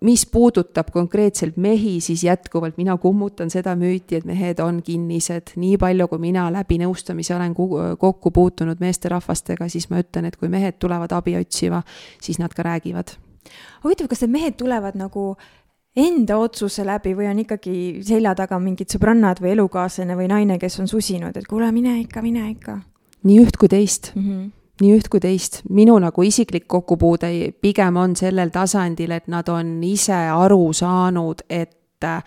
[0.00, 5.54] mis puudutab konkreetselt mehi, siis jätkuvalt mina kummutan seda müüti, et mehed on kinnised.
[5.56, 7.54] nii palju, kui mina läbi nõustamise olen
[7.98, 11.82] kokku puutunud meesterahvastega, siis ma ütlen, et kui mehed tulevad abi otsima,
[12.22, 13.16] siis nad ka räägivad.
[13.84, 15.36] huvitav, kas need mehed tulevad nagu
[15.98, 17.74] enda otsuse läbi või on ikkagi
[18.06, 22.22] selja taga mingid sõbrannad või elukaaslane või naine, kes on susinud, et kuule, mine ikka,
[22.22, 22.78] mine ikka?
[23.26, 24.22] nii üht kui teist mm.
[24.22, 24.46] -hmm
[24.78, 27.30] nii üht kui teist, minu nagu isiklik kokkupuude
[27.60, 32.22] pigem on sellel tasandil, et nad on ise aru saanud, et äh,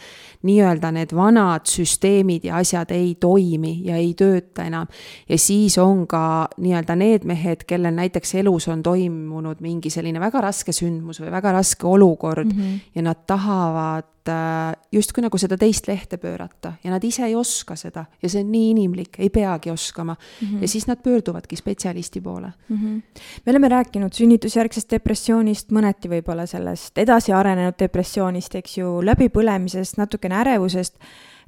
[0.47, 4.87] nii-öelda need vanad süsteemid ja asjad ei toimi ja ei tööta enam.
[5.29, 10.41] ja siis on ka nii-öelda need mehed, kellel näiteks elus on toimunud mingi selline väga
[10.41, 12.79] raske sündmus või väga raske olukord mm -hmm.
[12.95, 17.73] ja nad tahavad Äh, justkui nagu seda teist lehte pöörata ja nad ise ei oska
[17.79, 20.47] seda ja see on nii inimlik, ei peagi oskama mm.
[20.47, 20.61] -hmm.
[20.61, 22.77] ja siis nad pöörduvadki spetsialisti poole mm.
[22.77, 23.01] -hmm.
[23.45, 30.35] me oleme rääkinud sünnitusjärgsest depressioonist, mõneti võib-olla sellest edasi arenenud depressioonist, eks ju, läbipõlemisest, natukene
[30.35, 30.99] ärevusest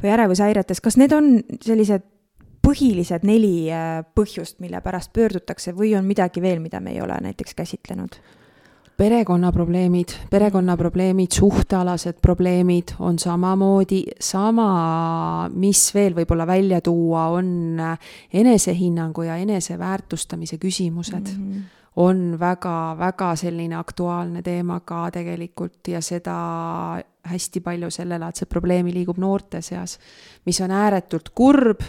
[0.03, 2.01] või ärevushäiretest, kas need on sellised
[2.67, 7.21] põhilised neli äh, põhjust, mille pärast pöördutakse või on midagi veel, mida me ei ole
[7.21, 8.17] näiteks käsitlenud?
[8.97, 17.81] Perekonnaprobleemid, perekonnaprobleemid, suhtealased probleemid on samamoodi, sama, mis veel võib-olla välja tuua, on
[18.33, 21.47] enesehinnangu ja eneseväärtustamise küsimused mm.
[21.53, 26.37] -hmm on väga-väga selline aktuaalne teema ka tegelikult ja seda
[27.23, 29.99] hästi palju sellelaadset probleemi liigub noorte seas,
[30.45, 31.85] mis on ääretult kurb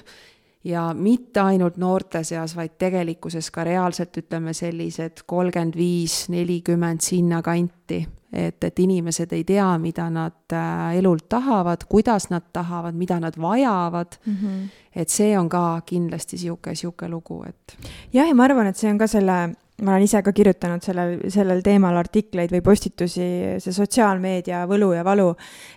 [0.64, 8.06] ja mitte ainult noorte seas, vaid tegelikkuses ka reaalselt ütleme sellised kolmkümmend viis, nelikümmend sinnakanti.
[8.34, 13.36] et, et inimesed ei tea, mida nad äh, elult tahavad, kuidas nad tahavad, mida nad
[13.40, 14.32] vajavad mm.
[14.34, 14.68] -hmm.
[14.96, 17.78] et see on ka kindlasti sihuke, sihuke lugu, et.
[18.12, 21.16] jah, ja ma arvan, et see on ka selle ma olen ise ka kirjutanud sellel,
[21.32, 23.26] sellel teemal artikleid või postitusi,
[23.62, 25.32] see sotsiaalmeedia võlu ja valu,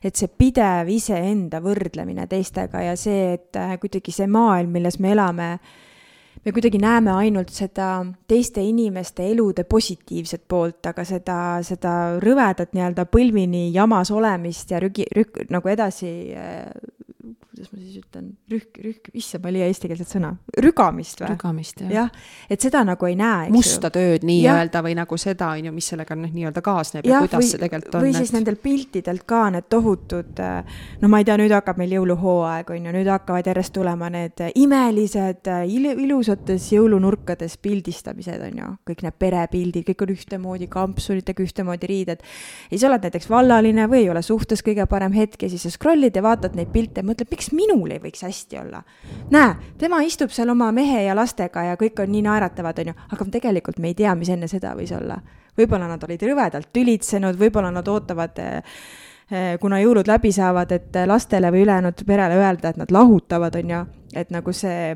[0.05, 5.13] et see pidev iseenda võrdlemine teistega ja see, et äh, kuidagi see maailm, milles me
[5.15, 5.49] elame,
[6.45, 7.89] me kuidagi näeme ainult seda
[8.29, 15.09] teiste inimeste elude positiivset poolt, aga seda, seda rõvedat nii-öelda põlvini jamas olemist ja rügi,
[15.17, 16.69] rük-, nagu edasi äh,
[17.57, 20.31] kuidas ma siis ütlen, rühk, rühk, issand, ma ei leia eestikeelset sõna,
[20.61, 21.31] rügamist või?
[21.33, 21.91] rügamist, jah.
[21.93, 22.11] jah,
[22.53, 23.49] et seda nagu ei näe.
[23.53, 27.21] musta tööd nii-öelda või nagu seda, on ju, mis sellega noh, nii-öelda kaasneb ja, ja
[27.25, 28.05] kuidas või, see tegelikult on.
[28.05, 28.35] või siis et...
[28.37, 30.41] nendel piltidelt ka need tohutud,
[31.01, 34.45] no ma ei tea, nüüd hakkab meil jõuluhooaeg, on ju, nüüd hakkavad järjest tulema need
[34.53, 41.89] imelised il, ilusates jõulunurkades pildistamised, on ju, kõik need perepildid, kõik on ühtemoodi, kampsunitega ühtemoodi
[41.89, 42.23] riided.
[42.69, 45.73] ja siis oled näiteks vallaline või ei ole suhtes kõige parem hetk ja siis sa
[45.73, 48.81] scroll'id ja vaatad neid pilte ja mõtled, miks miks minul ei võiks hästi olla?
[49.31, 53.25] näe, tema istub seal oma mehe ja lastega ja kõik on nii naeratavad, onju, aga
[53.31, 55.19] tegelikult me ei tea, mis enne seda võis olla.
[55.57, 58.61] võib-olla nad olid rõvedalt tülitsenud, võib-olla nad ootavad eh,
[59.31, 63.69] eh, kuna jõulud läbi saavad, et lastele või ülejäänud perele öelda, et nad lahutavad, on
[63.69, 63.83] ju,
[64.13, 64.95] et nagu see,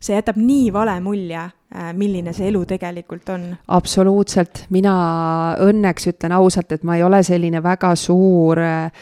[0.00, 1.44] see jätab nii vale mulje,
[1.74, 3.48] eh, milline see elu tegelikult on.
[3.68, 8.92] absoluutselt, mina õnneks ütlen ausalt, et ma ei ole selline väga suur äh,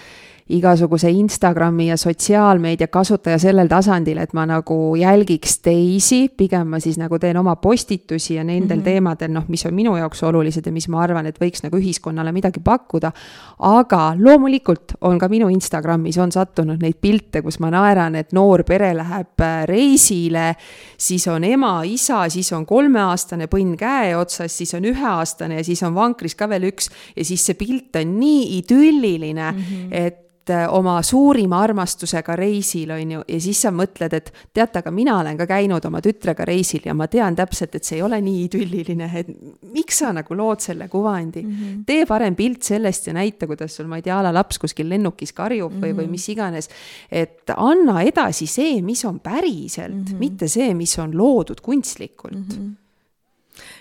[0.49, 7.01] igasuguse Instagrami ja sotsiaalmeedia kasutaja sellel tasandil, et ma nagu jälgiks teisi, pigem ma siis
[7.03, 8.85] nagu teen oma postitusi ja nendel mm -hmm.
[8.85, 12.33] teemadel, noh, mis on minu jaoks olulised ja mis ma arvan, et võiks nagu ühiskonnale
[12.33, 13.13] midagi pakkuda.
[13.59, 18.63] aga loomulikult on ka minu Instagramis on sattunud neid pilte, kus ma naeran, et noor
[18.65, 20.55] pere läheb äh, reisile,
[20.99, 25.83] siis on ema, isa, siis on kolmeaastane põnn käe otsas, siis on üheaastane ja siis
[25.83, 29.89] on vankris ka veel üks ja siis see pilt on nii idülliline mm, -hmm.
[29.91, 30.27] et
[30.71, 35.39] oma suurima armastusega reisil, on ju, ja siis sa mõtled, et teate, aga mina olen
[35.39, 39.11] ka käinud oma tütrega reisil ja ma tean täpselt, et see ei ole nii idülliline,
[39.21, 39.33] et
[39.75, 41.51] miks sa nagu lood selle kuvandi mm.
[41.53, 41.83] -hmm.
[41.87, 44.89] tee parem pilt sellest ja näita, kuidas sul, ma ei tea, a la laps kuskil
[44.89, 46.01] lennukis karjub või mm, -hmm.
[46.01, 46.69] või mis iganes.
[47.11, 50.19] et anna edasi see, mis on päriselt mm, -hmm.
[50.19, 52.57] mitte see, mis on loodud kunstlikult mm.
[52.57, 52.86] -hmm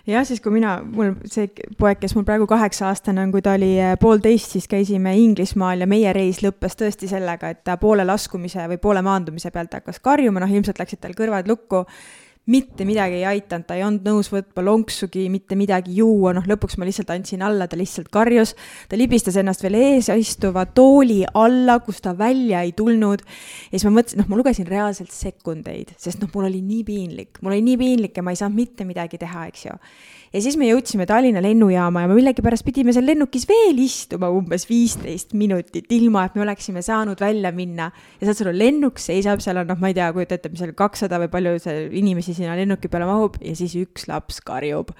[0.08, 1.50] jah, siis kui mina, mul see
[1.80, 5.90] poeg, kes mul praegu kaheksa-aastane on, kui ta oli äh, poolteist, siis käisime Inglismaal ja
[5.90, 10.44] meie reis lõppes tõesti sellega, et ta poole laskumise või poole maandumise pealt hakkas karjuma,
[10.44, 11.86] noh ilmselt läksid tal kõrvad lukku
[12.52, 16.78] mitte midagi ei aidanud, ta ei olnud nõus võtma lonksugi, mitte midagi juua, noh lõpuks
[16.78, 18.54] ma lihtsalt andsin alla, ta lihtsalt karjus.
[18.90, 23.22] ta libistas ennast veel ees istuva tooli alla, kust ta välja ei tulnud.
[23.22, 27.42] ja siis ma mõtlesin, noh, ma lugesin reaalselt sekundeid, sest noh, mul oli nii piinlik,
[27.42, 29.80] mul oli nii piinlik ja ma ei saanud mitte midagi teha, eks ju
[30.36, 34.68] ja siis me jõudsime Tallinna lennujaama ja me millegipärast pidime seal lennukis veel istuma umbes
[34.68, 37.90] viisteist minutit, ilma et me oleksime saanud välja minna.
[38.20, 40.64] ja saad sa aru, lennuk seisab, seal on noh, ma ei tea, kujuta ette, mis
[40.64, 44.92] seal kakssada või palju see inimesi sinna lennuki peale mahub ja siis üks laps karjub.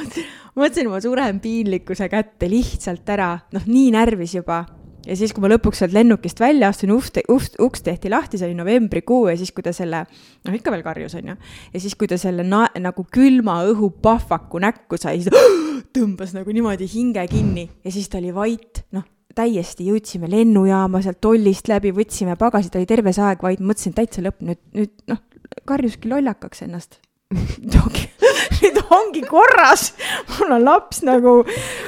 [0.58, 4.64] mõtlesin, ma suren piinlikkuse kätte lihtsalt ära, noh, nii närvis juba
[5.06, 8.48] ja siis, kui ma lõpuks sealt lennukist välja astun, uks, uks, uks tehti lahti, see
[8.50, 10.04] oli novembrikuu ja siis, kui ta selle,
[10.46, 11.36] noh, ikka veel karjus, on ju.
[11.72, 15.32] ja siis, kui ta selle na-, nagu külma õhu pahvaku näkku sai, siis
[15.96, 21.20] tõmbas nagu niimoodi hinge kinni ja siis ta oli vait, noh, täiesti jõudsime lennujaama sealt
[21.24, 25.20] tollist läbi, võtsime pagasid, oli terve see aeg vait, mõtlesin täitsa lõpp, nüüd, nüüd noh,
[25.68, 27.00] karjuski lollakaks ennast
[27.36, 29.90] nüüd ongi korras,
[30.36, 31.38] mul on laps nagu.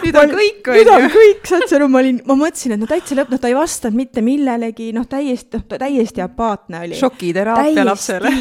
[0.05, 0.82] nüüd on kõik, on ju.
[0.82, 3.42] nüüd on kõik, saad sa aru, ma olin, ma mõtlesin, et no täitsa lõpp, noh,
[3.42, 6.99] ta ei vastanud mitte millelegi, noh, täiesti, noh, täiesti apaatne oli.
[6.99, 8.34] šokiteraapia lapsele.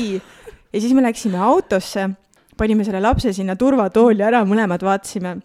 [0.74, 2.10] ja siis me läksime autosse,
[2.58, 5.38] panime selle lapse sinna turvatooli ära, mõlemad vaatasime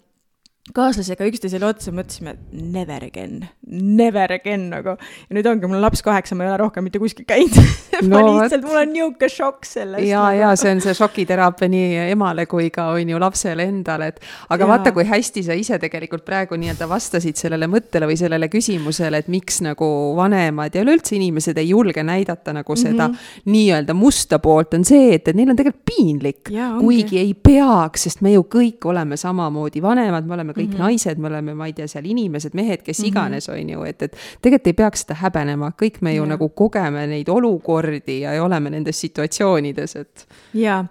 [0.71, 4.93] kaaslasega üksteisele otsa, mõtlesime never again, never again nagu.
[4.95, 7.57] ja nüüd ongi, mul on laps kaheksa, ma ei ole rohkem mitte kuskil käinud
[8.07, 10.07] no, ma lihtsalt, mul on niisugune šokk sellest.
[10.07, 14.13] ja nagu., ja see on see šokiteraapia nii emale kui ka on ju lapsele endale,
[14.13, 14.23] et
[14.55, 14.69] aga ja.
[14.71, 19.33] vaata, kui hästi sa ise tegelikult praegu nii-öelda vastasid sellele mõttele või sellele küsimusele, et
[19.35, 19.91] miks nagu
[20.21, 23.51] vanemad ja üleüldse inimesed ei julge näidata nagu seda mm -hmm.
[23.51, 28.23] nii-öelda musta poolt, on see, et, et neil on tegelikult piinlik, kuigi ei peaks, sest
[28.23, 30.85] me ju kõik oleme samamoodi vanemad, me oleme oleme kõik mm -hmm.
[30.85, 33.09] naised, me oleme, ma ei tea, seal inimesed, mehed, kes mm -hmm.
[33.09, 36.29] iganes, on ju, et, et tegelikult ei peaks seda häbenema, kõik me ju ja.
[36.29, 40.27] nagu kogeme neid olukordi ja oleme nendes situatsioonides, et.
[40.55, 40.85] jaa,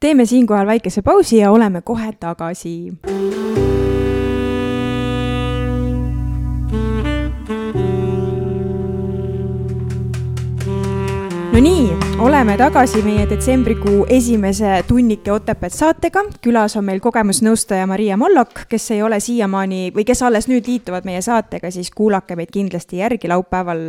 [0.00, 2.92] teeme siinkohal väikese pausi ja oleme kohe tagasi.
[11.58, 11.86] No nii,
[12.22, 16.22] oleme tagasi meie detsembrikuu esimese tunnike Otepet saatega.
[16.44, 21.08] külas on meil kogemusnõustaja Maria Mollok, kes ei ole siiamaani või kes alles nüüd liituvad
[21.08, 23.88] meie saatega, siis kuulake meid kindlasti järgi laupäeval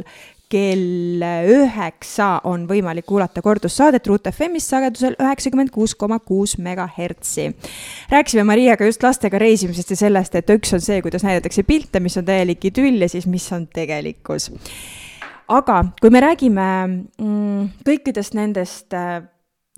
[0.49, 7.51] kell üheksa on võimalik kuulata kordussaadet Ruut FM-ist sagedusel üheksakümmend kuus koma kuus megahertsi.
[8.09, 12.17] rääkisime Mariaga just lastega reisimisest ja sellest, et üks on see, kuidas näidatakse pilte, mis
[12.17, 14.49] on täielik idüll ja siis mis on tegelikkus
[15.49, 19.21] aga kui me räägime mm, kõikidest nendest äh,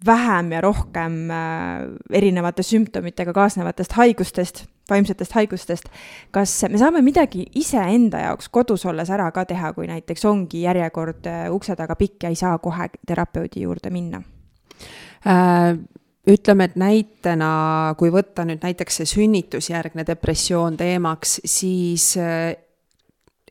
[0.06, 1.86] vähem ja rohkem äh,
[2.18, 5.88] erinevate sümptomitega kaasnevatest haigustest, vaimsetest haigustest,
[6.34, 11.30] kas me saame midagi iseenda jaoks kodus olles ära ka teha, kui näiteks ongi järjekord
[11.30, 14.24] äh, ukse taga pikk ja ei saa kohe terapeudi juurde minna
[15.26, 15.80] äh,?
[16.22, 22.12] ütleme, et näitena, kui võtta nüüd näiteks see sünnitusjärgne depressioon teemaks, siis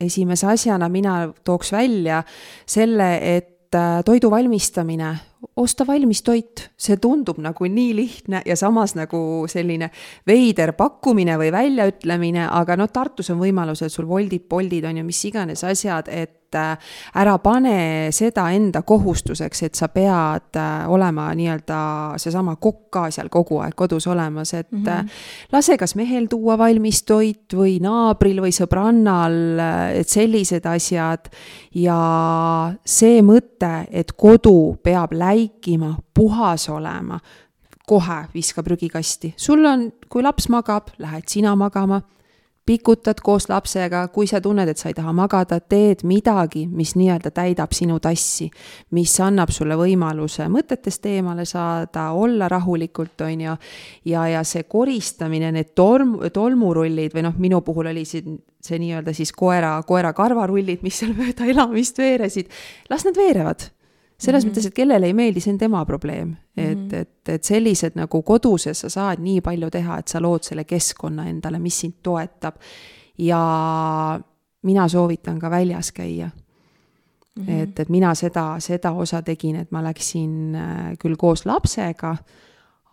[0.05, 2.21] esimese asjana mina tooks välja
[2.67, 5.13] selle, et äh, toidu valmistamine,
[5.61, 9.91] osta valmis toit, see tundub nagu nii lihtne ja samas nagu selline
[10.27, 15.07] veider pakkumine või väljaütlemine, aga noh, Tartus on võimalus, et sul Woldid, Boltid on ju
[15.07, 16.77] mis iganes asjad, et et äh,
[17.21, 21.79] ära pane seda enda kohustuseks, et sa pead äh, olema nii-öelda
[22.21, 25.09] seesama kokk ka seal kogu aeg kodus olemas, et mm -hmm.
[25.51, 29.59] lase kas mehel tuua valmis toit või naabril või sõbrannal,
[29.95, 31.29] et sellised asjad.
[31.75, 37.19] ja see mõte, et kodu peab läikima, puhas olema
[37.87, 42.01] kohe viska prügikasti, sul on, kui laps magab, lähed sina magama
[42.65, 47.31] pikutad koos lapsega, kui sa tunned, et sa ei taha magada, teed midagi, mis nii-öelda
[47.33, 48.49] täidab sinu tassi,
[48.95, 53.57] mis annab sulle võimaluse mõtetest eemale saada, olla rahulikult, on ju,
[54.13, 59.13] ja, ja see koristamine, need torm, tolmurullid või noh, minu puhul oli siin see nii-öelda
[59.17, 62.51] siis koera, koera karvarullid, mis seal mööda elamist veeresid,
[62.89, 63.71] las nad veerevad
[64.21, 64.53] selles mm -hmm.
[64.53, 66.35] mõttes, et kellele ei meeldi, see on tema probleem.
[66.57, 66.95] et mm, -hmm.
[66.95, 71.27] et, et sellised nagu koduses sa saad nii palju teha, et sa lood selle keskkonna
[71.29, 72.55] endale, mis sind toetab.
[73.17, 74.19] ja
[74.63, 76.29] mina soovitan ka väljas käia
[77.35, 77.45] mm.
[77.45, 77.51] -hmm.
[77.51, 82.15] et, et mina seda, seda osa tegin, et ma läksin äh, küll koos lapsega,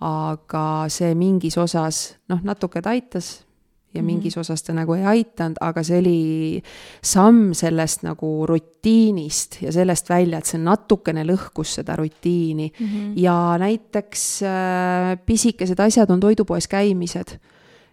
[0.01, 3.47] aga see mingis osas noh, natuke ta aitas,
[3.95, 4.41] ja mingis -hmm.
[4.41, 6.63] osas ta nagu ei aitanud, aga see oli
[7.03, 12.87] samm sellest nagu rutiinist ja sellest välja, et see natukene lõhkus seda rutiini mm.
[12.87, 13.13] -hmm.
[13.17, 17.39] ja näiteks äh, pisikesed asjad on toidupoes käimised.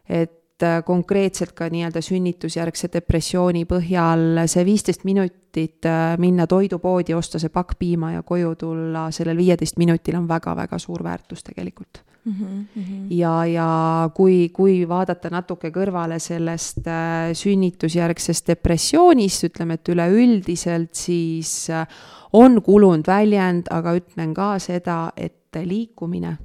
[0.09, 7.39] et äh, konkreetselt ka nii-öelda sünnitusjärgse depressiooni põhjal see viisteist minutit äh, minna toidupoodi, osta
[7.39, 12.33] see pakk piima ja koju tulla, sellel viieteist minutil on väga-väga suur väärtus tegelikult Mm
[12.75, 13.05] -hmm.
[13.09, 21.69] ja, ja kui, kui vaadata natuke kõrvale sellest äh, sünnitusjärgsest depressioonist, ütleme, et üleüldiselt, siis
[21.69, 21.87] äh,
[22.33, 26.37] on kulunud väljend, aga ütlen ka seda, et liikumine,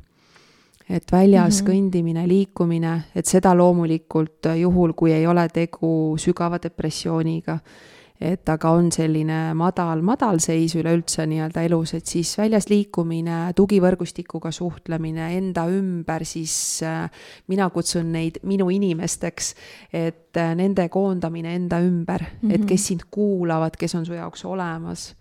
[0.89, 1.73] et väljas mm -hmm.
[1.73, 7.59] kõndimine, liikumine, et seda loomulikult juhul, kui ei ole tegu sügava depressiooniga
[8.21, 15.31] et aga on selline madal, madalseis üleüldse nii-öelda elus, et siis väljas liikumine, tugivõrgustikuga suhtlemine,
[15.39, 16.55] enda ümber siis
[16.87, 17.07] äh,
[17.49, 19.55] mina kutsun neid minu inimesteks,
[19.93, 22.55] et äh, nende koondamine enda ümber mm, -hmm.
[22.55, 25.15] et kes sind kuulavad, kes on su jaoks olemas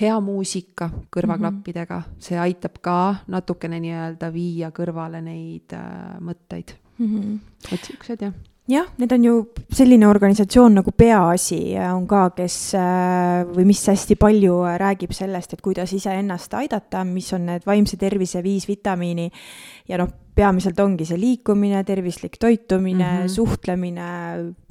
[0.00, 2.22] hea muusika kõrvaklappidega mm, -hmm.
[2.22, 7.06] see aitab ka natukene nii-öelda viia kõrvale neid äh, mõtteid mm.
[7.06, 7.38] -hmm.
[7.72, 9.34] et siuksed jah jah, need on ju
[9.74, 11.60] selline organisatsioon nagu Peaasi
[11.90, 17.30] on ka, kes äh, või mis hästi palju räägib sellest, et kuidas iseennast aidata, mis
[17.36, 19.28] on need vaimse tervise viis vitamiini.
[19.90, 23.34] Ja noh, peamiselt ongi see liikumine, tervislik toitumine mm, -hmm.
[23.34, 24.10] suhtlemine,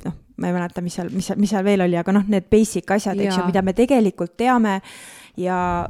[0.06, 2.48] noh, ma ei mäleta, mis seal, mis seal, mis seal veel oli, aga noh, need
[2.52, 4.80] basic asjad, eks ju, mida me tegelikult teame.
[5.38, 5.88] Ja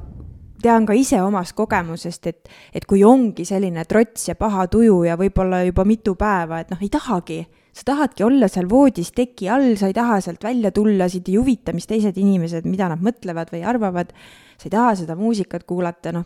[0.61, 5.15] tean ka ise omast kogemusest, et, et kui ongi selline trots ja paha tuju ja
[5.17, 7.39] võib-olla juba mitu päeva, et noh, ei tahagi
[7.73, 11.37] sa tahadki olla seal voodis teki all, sa ei taha sealt välja tulla, sind ei
[11.37, 14.13] huvita, mis teised inimesed, mida nad mõtlevad või arvavad.
[14.59, 16.25] sa ei taha seda muusikat kuulata, noh,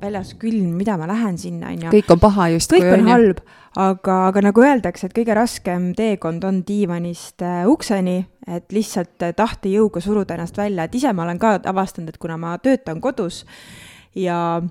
[0.00, 1.90] väljas külm, mida ma lähen sinna, on ju.
[1.92, 2.80] kõik on paha justkui.
[2.80, 3.42] kõik on, on halb,
[3.76, 9.34] aga, aga nagu öeldakse, et kõige raskem teekond on diivanist äh, ukseni, et lihtsalt äh,
[9.36, 13.44] tahtejõuga suruda ennast välja, et ise ma olen ka avastanud, et kuna ma töötan kodus
[14.16, 14.62] ja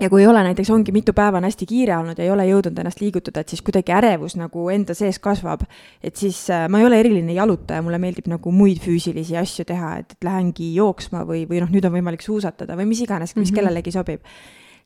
[0.00, 2.46] ja kui ei ole näiteks, ongi mitu päeva on hästi kiire olnud ja ei ole
[2.48, 5.66] jõudnud ennast liigutada, et siis kuidagi ärevus nagu enda sees kasvab.
[6.02, 9.96] et siis äh, ma ei ole eriline jalutaja, mulle meeldib nagu muid füüsilisi asju teha,
[10.00, 13.42] et, et lähengi jooksma või, või noh, nüüd on võimalik suusatada või mis iganes, mis
[13.42, 13.60] mm -hmm.
[13.60, 14.20] kellelegi sobib.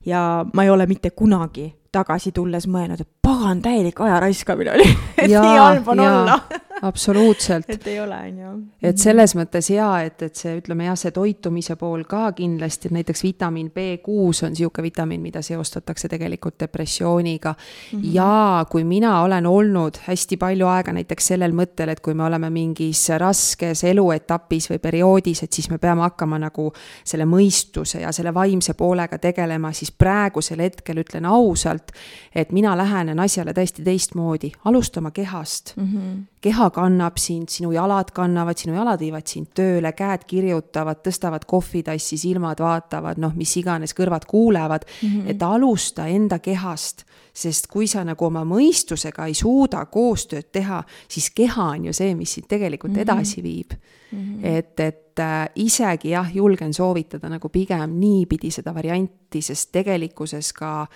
[0.04, 4.88] ja ma ei ole mitte kunagi tagasi tulles mõelnud, et pagan, täielik aja raiskamine oli
[5.22, 6.40] et nii halb on ja, olla
[6.84, 8.52] absoluutselt et ei ole, on ju.
[8.82, 12.96] et selles mõttes jaa, et, et see, ütleme jah, see toitumise pool ka kindlasti, et
[12.98, 17.98] näiteks vitamiin B6 on niisugune vitamiin, mida seostatakse tegelikult depressiooniga mm.
[17.98, 18.14] -hmm.
[18.14, 22.50] ja kui mina olen olnud hästi palju aega näiteks sellel mõttel, et kui me oleme
[22.50, 26.72] mingis raskes eluetapis või perioodis, et siis me peame hakkama nagu
[27.04, 31.92] selle mõistuse ja selle vaimse poolega tegelema, siis praegusel hetkel ütlen ausalt,
[32.34, 35.84] et mina lähenen asjale täiesti teistmoodi, alustama kehast mm.
[35.84, 36.22] -hmm.
[36.40, 42.18] keha kannab sind, sinu jalad kannavad, sinu jalad viivad sind tööle, käed kirjutavad, tõstavad kohvitassi,
[42.20, 45.30] silmad vaatavad, noh, mis iganes, kõrvad kuulevad mm, -hmm.
[45.30, 47.04] et alusta enda kehast,
[47.34, 52.14] sest kui sa nagu oma mõistusega ei suuda koostööd teha, siis keha on ju see,
[52.14, 53.02] mis sind tegelikult mm -hmm.
[53.02, 53.72] edasi viib
[54.12, 54.18] mm.
[54.18, 54.46] -hmm.
[54.46, 60.86] et, et äh, isegi jah, julgen soovitada nagu pigem niipidi seda varianti, sest tegelikkuses ka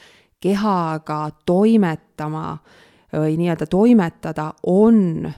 [0.41, 2.59] kehaga toimetama
[3.13, 5.33] või nii-öelda toimetada on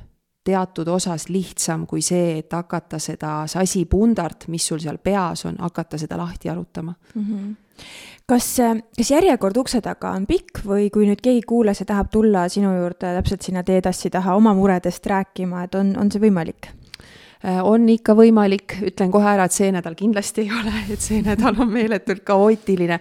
[0.45, 5.99] teatud osas lihtsam kui see, et hakata seda sasipundart, mis sul seal peas on, hakata
[6.01, 7.23] seda lahti jalutama mm.
[7.23, 7.55] -hmm.
[8.27, 8.57] kas,
[8.97, 12.73] kas järjekord ukse taga on pikk või kui nüüd keegi kuulas ja tahab tulla sinu
[12.77, 16.80] juurde täpselt sinna teetassi taha oma muredest rääkima, et on, on see võimalik?
[17.41, 21.23] Äh, on ikka võimalik, ütlen kohe ära, et see nädal kindlasti ei ole, et see
[21.25, 22.99] nädal on meeletult kaootiline,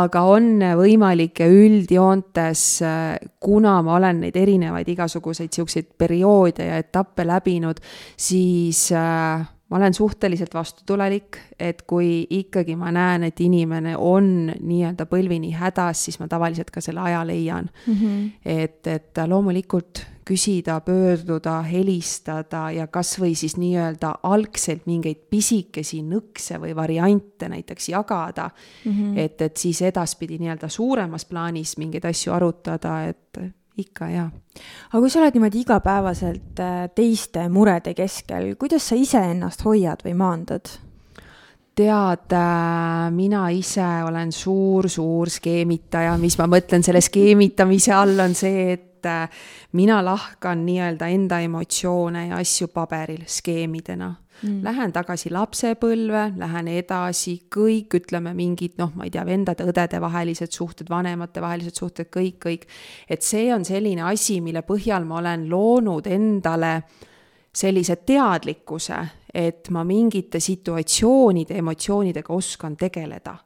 [0.00, 0.46] aga on
[0.80, 7.82] võimalik ja üldjoontes, äh, kuna ma olen neid erinevaid igasuguseid niisuguseid perioode ja etappe läbinud,
[8.16, 15.08] siis äh, ma olen suhteliselt vastutulelik, et kui ikkagi ma näen, et inimene on nii-öelda
[15.10, 17.94] põlvini hädas, siis ma tavaliselt ka selle aja leian mm.
[17.94, 18.28] -hmm.
[18.44, 26.76] et, et loomulikult küsida, pöörduda, helistada ja kasvõi siis nii-öelda algselt mingeid pisikesi nõkse või
[26.76, 28.50] variante näiteks jagada
[28.84, 28.92] mm.
[28.92, 29.18] -hmm.
[29.18, 33.42] et, et siis edaspidi nii-öelda suuremas plaanis mingeid asju arutada, et
[33.76, 34.30] ikka jaa.
[34.92, 40.14] aga kui sa oled niimoodi igapäevaselt äh, teiste murede keskel, kuidas sa iseennast hoiad või
[40.18, 40.70] maandad?
[41.74, 48.68] tead, äh, mina ise olen suur-suur skeemitaja, mis ma mõtlen selle skeemitamise all, on see,
[48.76, 49.28] et äh,
[49.72, 54.14] mina lahkan nii-öelda enda emotsioone ja asju paberil skeemidena.
[54.42, 54.60] Mm..
[54.64, 60.90] Lähen tagasi lapsepõlve, lähen edasi, kõik ütleme mingid noh, ma ei tea, vendade-õdede vahelised suhted,
[60.90, 62.66] vanemate vahelised suhted, kõik, kõik.
[63.08, 66.74] et see on selline asi, mille põhjal ma olen loonud endale
[67.54, 68.98] sellise teadlikkuse,
[69.34, 73.36] et ma mingite situatsioonide, emotsioonidega oskan tegeleda.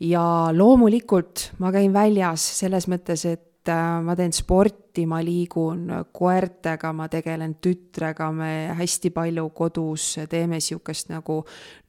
[0.00, 5.90] Ja loomulikult ma käin väljas selles mõttes, et et äh, ma teen sporti, ma liigun
[6.14, 11.40] koertega, ma tegelen tütrega, me hästi palju kodus teeme sihukest nagu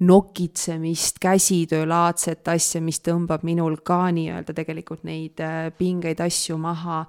[0.07, 7.03] nokitsemist, käsitöölaadset asja, mis tõmbab minul ka nii-öelda tegelikult neid äh, pingeid asju maha.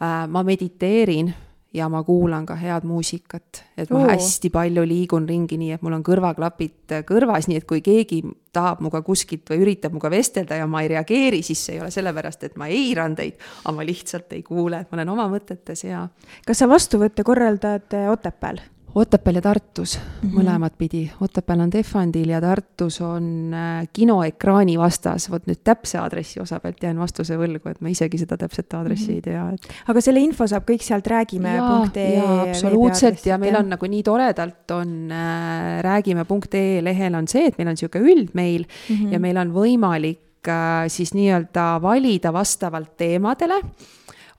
[0.00, 1.34] Äh, ma mediteerin
[1.76, 4.08] ja ma kuulan ka head muusikat, et ma Oo.
[4.08, 8.22] hästi palju liigun ringi, nii et mul on kõrvaklapid kõrvas, nii et kui keegi
[8.56, 11.90] tahab minuga kuskilt või üritab minuga vestelda ja ma ei reageeri, siis see ei ole
[11.92, 15.84] sellepärast, et ma eiran teid, aga ma lihtsalt ei kuule, et ma olen oma mõtetes
[15.84, 16.06] ja.
[16.46, 18.64] kas sa vastuvõtte korraldad Otepääl?
[18.94, 20.38] Otepääl ja Tartus mm, -hmm.
[20.38, 21.10] mõlemat pidi.
[21.20, 26.82] Otepääl on Tehvandil ja Tartus on äh, kinoekraani vastas, vot nüüd täpse aadressi osa pealt
[26.82, 29.16] jään vastuse võlgu, et ma isegi seda täpset aadressi mm -hmm.
[29.16, 29.88] ei tea, et.
[29.88, 32.48] aga selle info saab kõik sealt räägime.ee.
[32.48, 37.68] absoluutselt ja meil on nagu nii toredalt on äh, räägime.ee lehel on see, et meil
[37.68, 39.12] on niisugune üldmeil mm -hmm.
[39.12, 43.62] ja meil on võimalik äh, siis nii-öelda valida vastavalt teemadele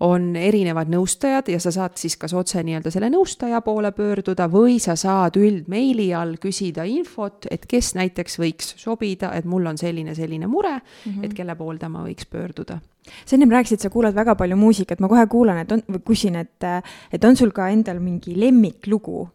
[0.06, 4.78] on erinevad nõustajad ja sa saad siis kas otse nii-öelda selle nõustaja poole pöörduda või
[4.84, 10.16] sa saad üldmeili all küsida infot, et kes näiteks võiks sobida, et mul on selline,
[10.16, 11.26] selline mure mm, -hmm.
[11.26, 12.80] et kelle poolde ma võiks pöörduda
[13.26, 16.36] sa ennem rääkisid, sa kuulad väga palju muusikat, ma kohe kuulan, et on, või küsin,
[16.36, 16.64] et,
[17.12, 19.30] et on sul ka endal mingi lemmiklugu?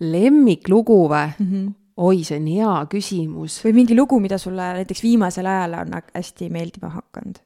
[0.00, 1.52] lemmiklugu või mm?
[1.52, 1.68] -hmm
[2.00, 3.58] oi, see on hea küsimus.
[3.64, 7.40] või mingi lugu, mida sulle näiteks viimasel ajal on hästi meeldima hakanud?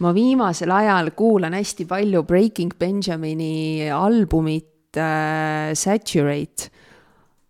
[0.00, 6.70] Ma viimasel ajal kuulan hästi palju Breaking Benjamini albumit äh, Saturate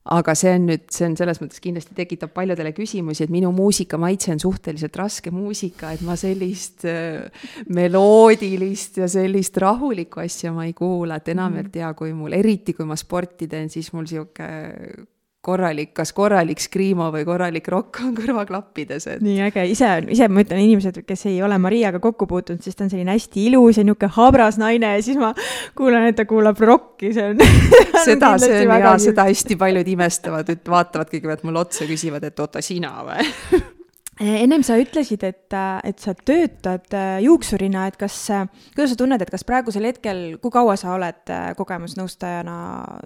[0.03, 4.33] aga see on nüüd, see on selles mõttes kindlasti tekitab paljudele küsimusi, et minu muusikamaitse
[4.35, 10.75] on suhteliselt raske muusika, et ma sellist äh, meloodilist ja sellist rahulikku asja ma ei
[10.75, 11.85] kuula, et enamjaolt mm.
[11.85, 14.49] ja kui mul, eriti kui ma sporti teen, siis mul sihuke
[15.43, 19.25] korralik, kas korralik skriimo või korralik rokk on kõrvaklappides, et.
[19.25, 22.87] nii äge, ise, ise ma ütlen, inimesed, kes ei ole Mariaga kokku puutunud, siis ta
[22.87, 25.33] on selline hästi ilus ja niisugune habras naine ja siis ma
[25.79, 27.43] kuulan, et ta kuulab rokki, see on
[28.07, 32.47] seda, see on jaa, seda hästi paljud imestavad, et vaatavad kõigepealt mulle otsa, küsivad, et
[32.47, 33.27] oota, sina või
[34.47, 38.29] ennem sa ütlesid, et, et sa töötad äh, juuksurina, et kas,
[38.77, 42.59] kuidas sa tunned, et kas praegusel hetkel, kui kaua sa oled äh, kogemusnõustajana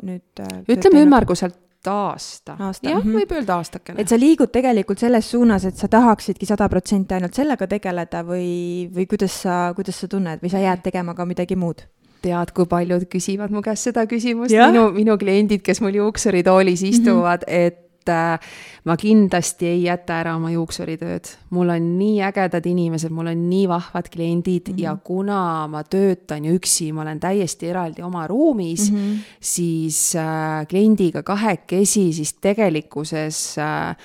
[0.05, 0.27] nüüd?
[0.43, 1.63] Äh, ütleme ümmarguselt
[1.93, 2.89] aasta, aasta..
[2.89, 3.21] jah mm, -hmm.
[3.21, 4.01] võib öelda aastakene.
[4.01, 8.89] et sa liigud tegelikult selles suunas, et sa tahaksidki sada protsenti ainult sellega tegeleda või,
[8.95, 11.87] või kuidas sa, kuidas sa tunned või sa jääd tegema ka midagi muud?
[12.27, 17.45] tead, kui paljud küsivad mu käest seda küsimust, minu, minu kliendid, kes mul juuksuritoolis istuvad
[17.47, 17.67] mm, -hmm.
[17.67, 18.39] et et äh,
[18.87, 21.33] ma kindlasti ei jäta ära oma juuksuritööd.
[21.51, 24.83] mul on nii ägedad inimesed, mul on nii vahvad kliendid mm -hmm.
[24.83, 29.19] ja kuna ma töötan ju üksi, ma olen täiesti eraldi oma ruumis mm, -hmm.
[29.41, 33.97] siis äh, kliendiga kahekesi, siis tegelikkuses äh,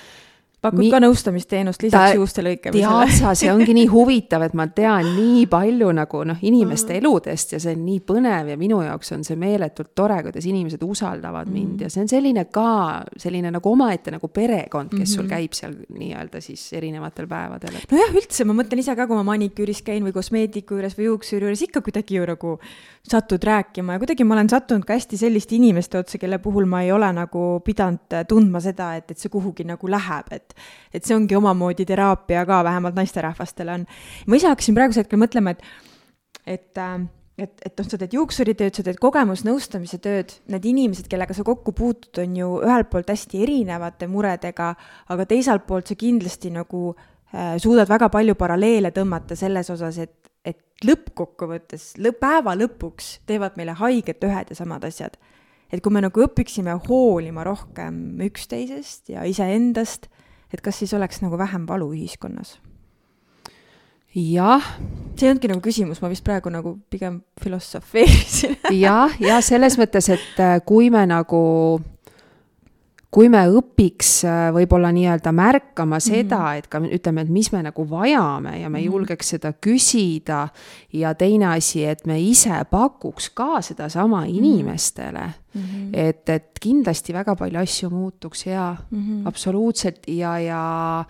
[0.62, 3.05] pakud Mi ka nõustamisteenust lisaks juuste lõikamisele?
[3.07, 6.99] tead sa, see ongi nii huvitav, et ma tean nii palju nagu noh, inimeste mm.
[7.01, 10.84] eludest ja see on nii põnev ja minu jaoks on see meeletult tore, kuidas inimesed
[10.86, 11.55] usaldavad mm.
[11.57, 12.68] mind ja see on selline ka
[13.18, 15.16] selline nagu omaette nagu perekond, kes mm -hmm.
[15.16, 15.34] sul mhm.
[15.34, 17.89] käib seal nii-öelda siis erinevatel päevadel et....
[17.91, 21.45] nojah, üldse ma mõtlen ise ka, kui ma maniküüris käin või kosmeetiku juures või juuksuri
[21.45, 22.59] juures, ikka kuidagi ju nagu
[23.01, 26.82] satud rääkima ja kuidagi ma olen sattunud ka hästi selliste inimeste otsa, kelle puhul ma
[26.86, 30.51] ei ole nagu pidanud tundma seda, et, et see kuhugi nagu läheb, et
[30.93, 33.88] et see ongi omamoodi teraapia ka, vähemalt naisterahvastele on.
[34.28, 35.66] ma ise hakkasin praegusel hetkel mõtlema, et,
[36.45, 37.02] et äh,
[37.41, 41.74] et, et noh, sa teed juuksuritööd, sa teed kogemusnõustamise tööd, need inimesed, kellega sa kokku
[41.74, 44.76] puutud, on ju ühelt poolt hästi erinevate muredega,
[45.10, 50.22] aga teiselt poolt sa kindlasti nagu äh, suudad väga palju paralleele tõmmata selles osas, et
[50.86, 55.18] lõppkokkuvõttes lõpp, päeva lõpuks teevad meile haiget ühed ja samad asjad.
[55.72, 60.10] et kui me nagu õpiksime hoolima rohkem üksteisest ja iseendast,
[60.54, 62.60] et kas siis oleks nagu vähem valu ühiskonnas?
[64.16, 64.64] jah.
[65.16, 70.10] see ei olnudki nagu küsimus, ma vist praegu nagu pigem filosofeerisin jah, ja selles mõttes,
[70.12, 71.43] et äh, kui me nagu
[73.12, 76.05] kui me õpiks äh, võib-olla nii-öelda märkama mhm.
[76.05, 76.57] seda mm, -hmm.
[76.57, 78.86] et ka ütleme, et mis me nagu vajame ja me -hmm.
[78.86, 80.47] julgeks seda küsida.
[80.93, 84.30] ja teine asi, et me ise pakuks ka sedasama mhm.
[84.36, 85.62] inimestele mm.
[85.62, 85.89] -hmm.
[85.93, 89.28] et, et kindlasti väga palju asju muutuks ja mm -hmm.
[89.28, 91.05] absoluutselt ja, ja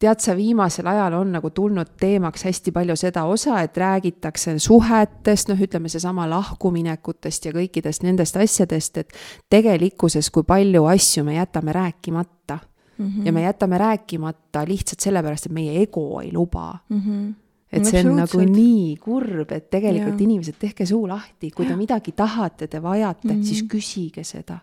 [0.00, 5.50] tead sa, viimasel ajal on nagu tulnud teemaks hästi palju seda osa, et räägitakse suhetest,
[5.52, 9.20] noh, ütleme seesama lahkuminekutest ja kõikidest nendest asjadest, et
[9.52, 12.58] tegelikkuses, kui palju asju me jätame rääkimata
[12.96, 13.06] mm.
[13.06, 13.26] -hmm.
[13.26, 17.00] ja me jätame rääkimata lihtsalt sellepärast, et meie ego ei luba mm.
[17.00, 17.32] -hmm
[17.72, 20.24] et see on nagu nii kurb, et tegelikult ja.
[20.24, 23.44] inimesed, tehke suu lahti, kui te midagi tahate, te vajate mm, -hmm.
[23.44, 24.58] siis küsige seda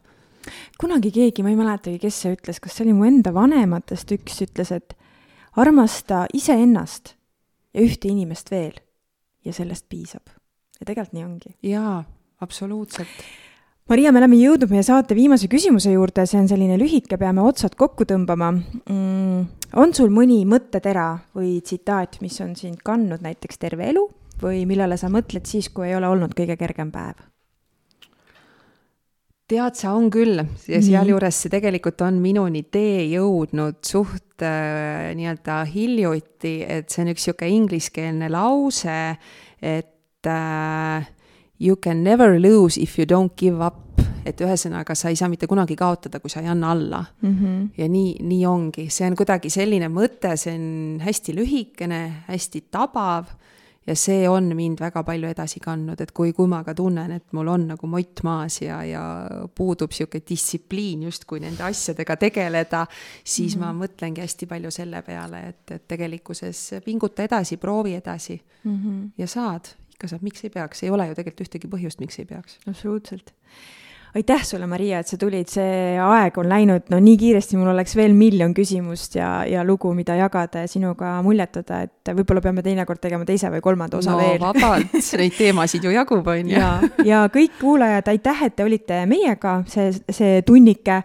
[0.80, 4.42] kunagi keegi, ma ei mäletagi, kes see ütles, kas see oli mu enda vanematest üks,
[4.42, 4.98] ütles, et
[5.58, 7.16] armasta iseennast
[7.74, 8.78] ja ühte inimest veel
[9.46, 10.30] ja sellest piisab.
[10.80, 11.56] ja tegelikult nii ongi.
[11.64, 12.04] jaa,
[12.42, 13.28] absoluutselt.
[13.88, 17.78] Maria, me oleme jõudnud meie saate viimase küsimuse juurde, see on selline lühike, peame otsad
[17.80, 19.46] kokku tõmbama mm,.
[19.80, 24.04] on sul mõni mõttetera või tsitaat, mis on sind kandnud näiteks terve elu
[24.42, 27.24] või millele sa mõtled siis, kui ei ole olnud kõige kergem päev?
[29.48, 35.62] Tead sa, on küll ja sealjuures see tegelikult on minuni tee jõudnud suht äh, nii-öelda
[35.72, 38.98] hiljuti, et see on üks sihuke ingliskeelne lause,
[39.64, 41.08] et äh,
[41.64, 43.84] you can never lose if you don't give up.
[44.28, 47.36] et ühesõnaga, sa ei saa mitte kunagi kaotada, kui sa ei anna alla mm.
[47.36, 47.62] -hmm.
[47.78, 53.32] ja nii, nii ongi, see on kuidagi selline mõte, see on hästi lühikene, hästi tabav
[53.88, 57.34] ja see on mind väga palju edasi kandnud, et kui, kui ma ka tunnen, et
[57.38, 59.04] mul on nagu mott maas ja, ja
[59.56, 62.86] puudub niisugune distsipliin justkui nende asjadega tegeleda,
[63.24, 63.66] siis mm -hmm.
[63.66, 63.84] ma mhm.
[63.84, 69.10] mõtlengi hästi palju selle peale, et, et tegelikkuses pinguta edasi, proovi edasi mm -hmm.
[69.18, 72.26] ja saad, ikka saab, miks ei peaks, ei ole ju tegelikult ühtegi põhjust, miks ei
[72.26, 72.60] peaks.
[72.68, 73.34] absoluutselt
[74.16, 77.96] aitäh sulle, Maria, et sa tulid, see aeg on läinud no nii kiiresti, mul oleks
[77.98, 83.02] veel miljon küsimust ja, ja lugu, mida jagada ja sinuga muljetada, et võib-olla peame teinekord
[83.04, 84.40] tegema teise või kolmanda osa no, veel.
[84.42, 86.60] vabalt, neid teemasid ju jagub, on ju.
[86.60, 86.72] ja,
[87.06, 91.02] ja kõik kuulajad, aitäh, et te olite meiega see, see tunnike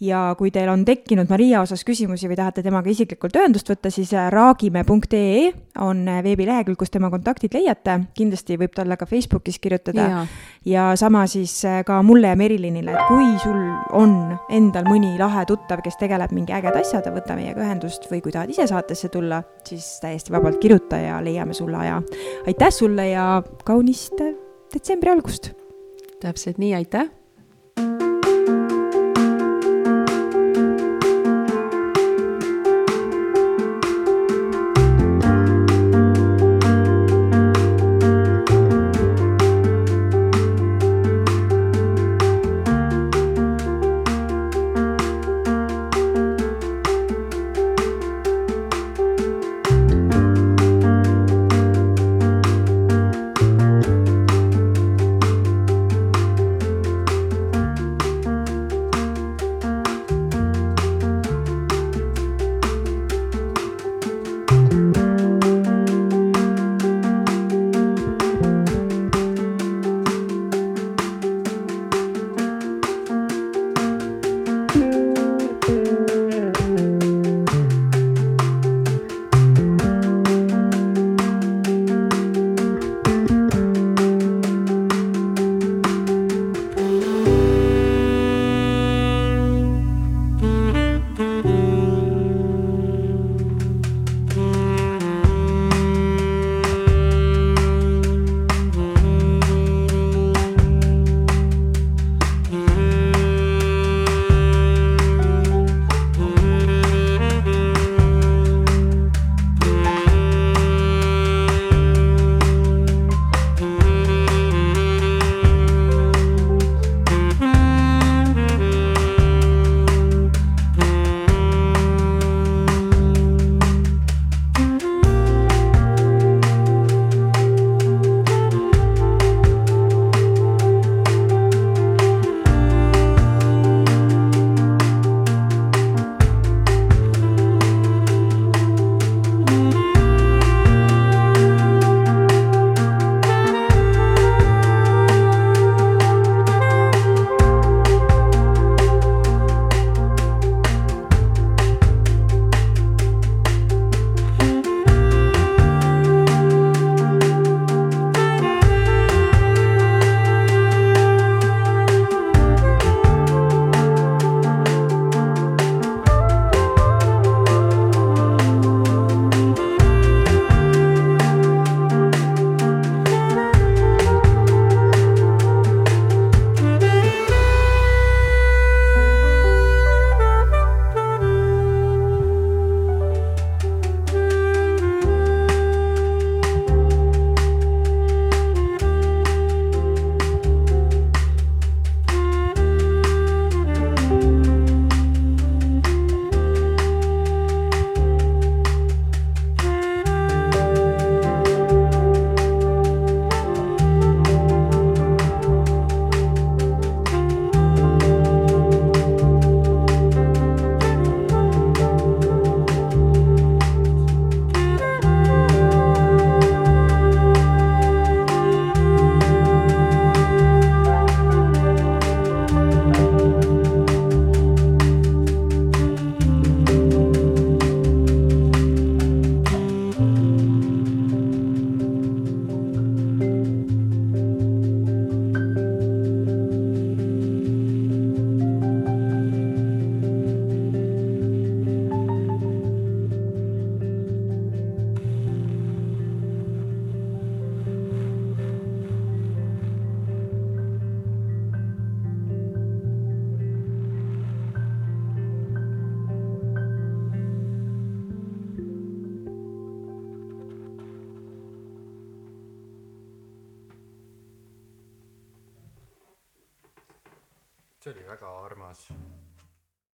[0.00, 4.12] ja kui teil on tekkinud Maria osas küsimusi või tahate temaga isiklikult ühendust võtta, siis
[4.14, 5.50] äh, raagime.ee
[5.82, 7.98] on äh, veebilehekülg, kus tema kontaktid leiate.
[8.14, 10.24] kindlasti võib talle ka Facebookis kirjutada ja,
[10.64, 13.58] ja sama siis äh, ka mulle ja Merilinile, et kui sul
[13.98, 14.16] on
[14.54, 18.54] endal mõni lahe tuttav, kes tegeleb mingi ägeda asjaga, võta meiega ühendust või kui tahad
[18.54, 22.02] ise saatesse tulla, siis täiesti vabalt kirjuta ja leiame sulle aja.
[22.46, 23.30] aitäh sulle ja
[23.64, 24.20] kaunist
[24.74, 25.52] detsembri algust!
[26.22, 28.07] täpselt nii, aitäh!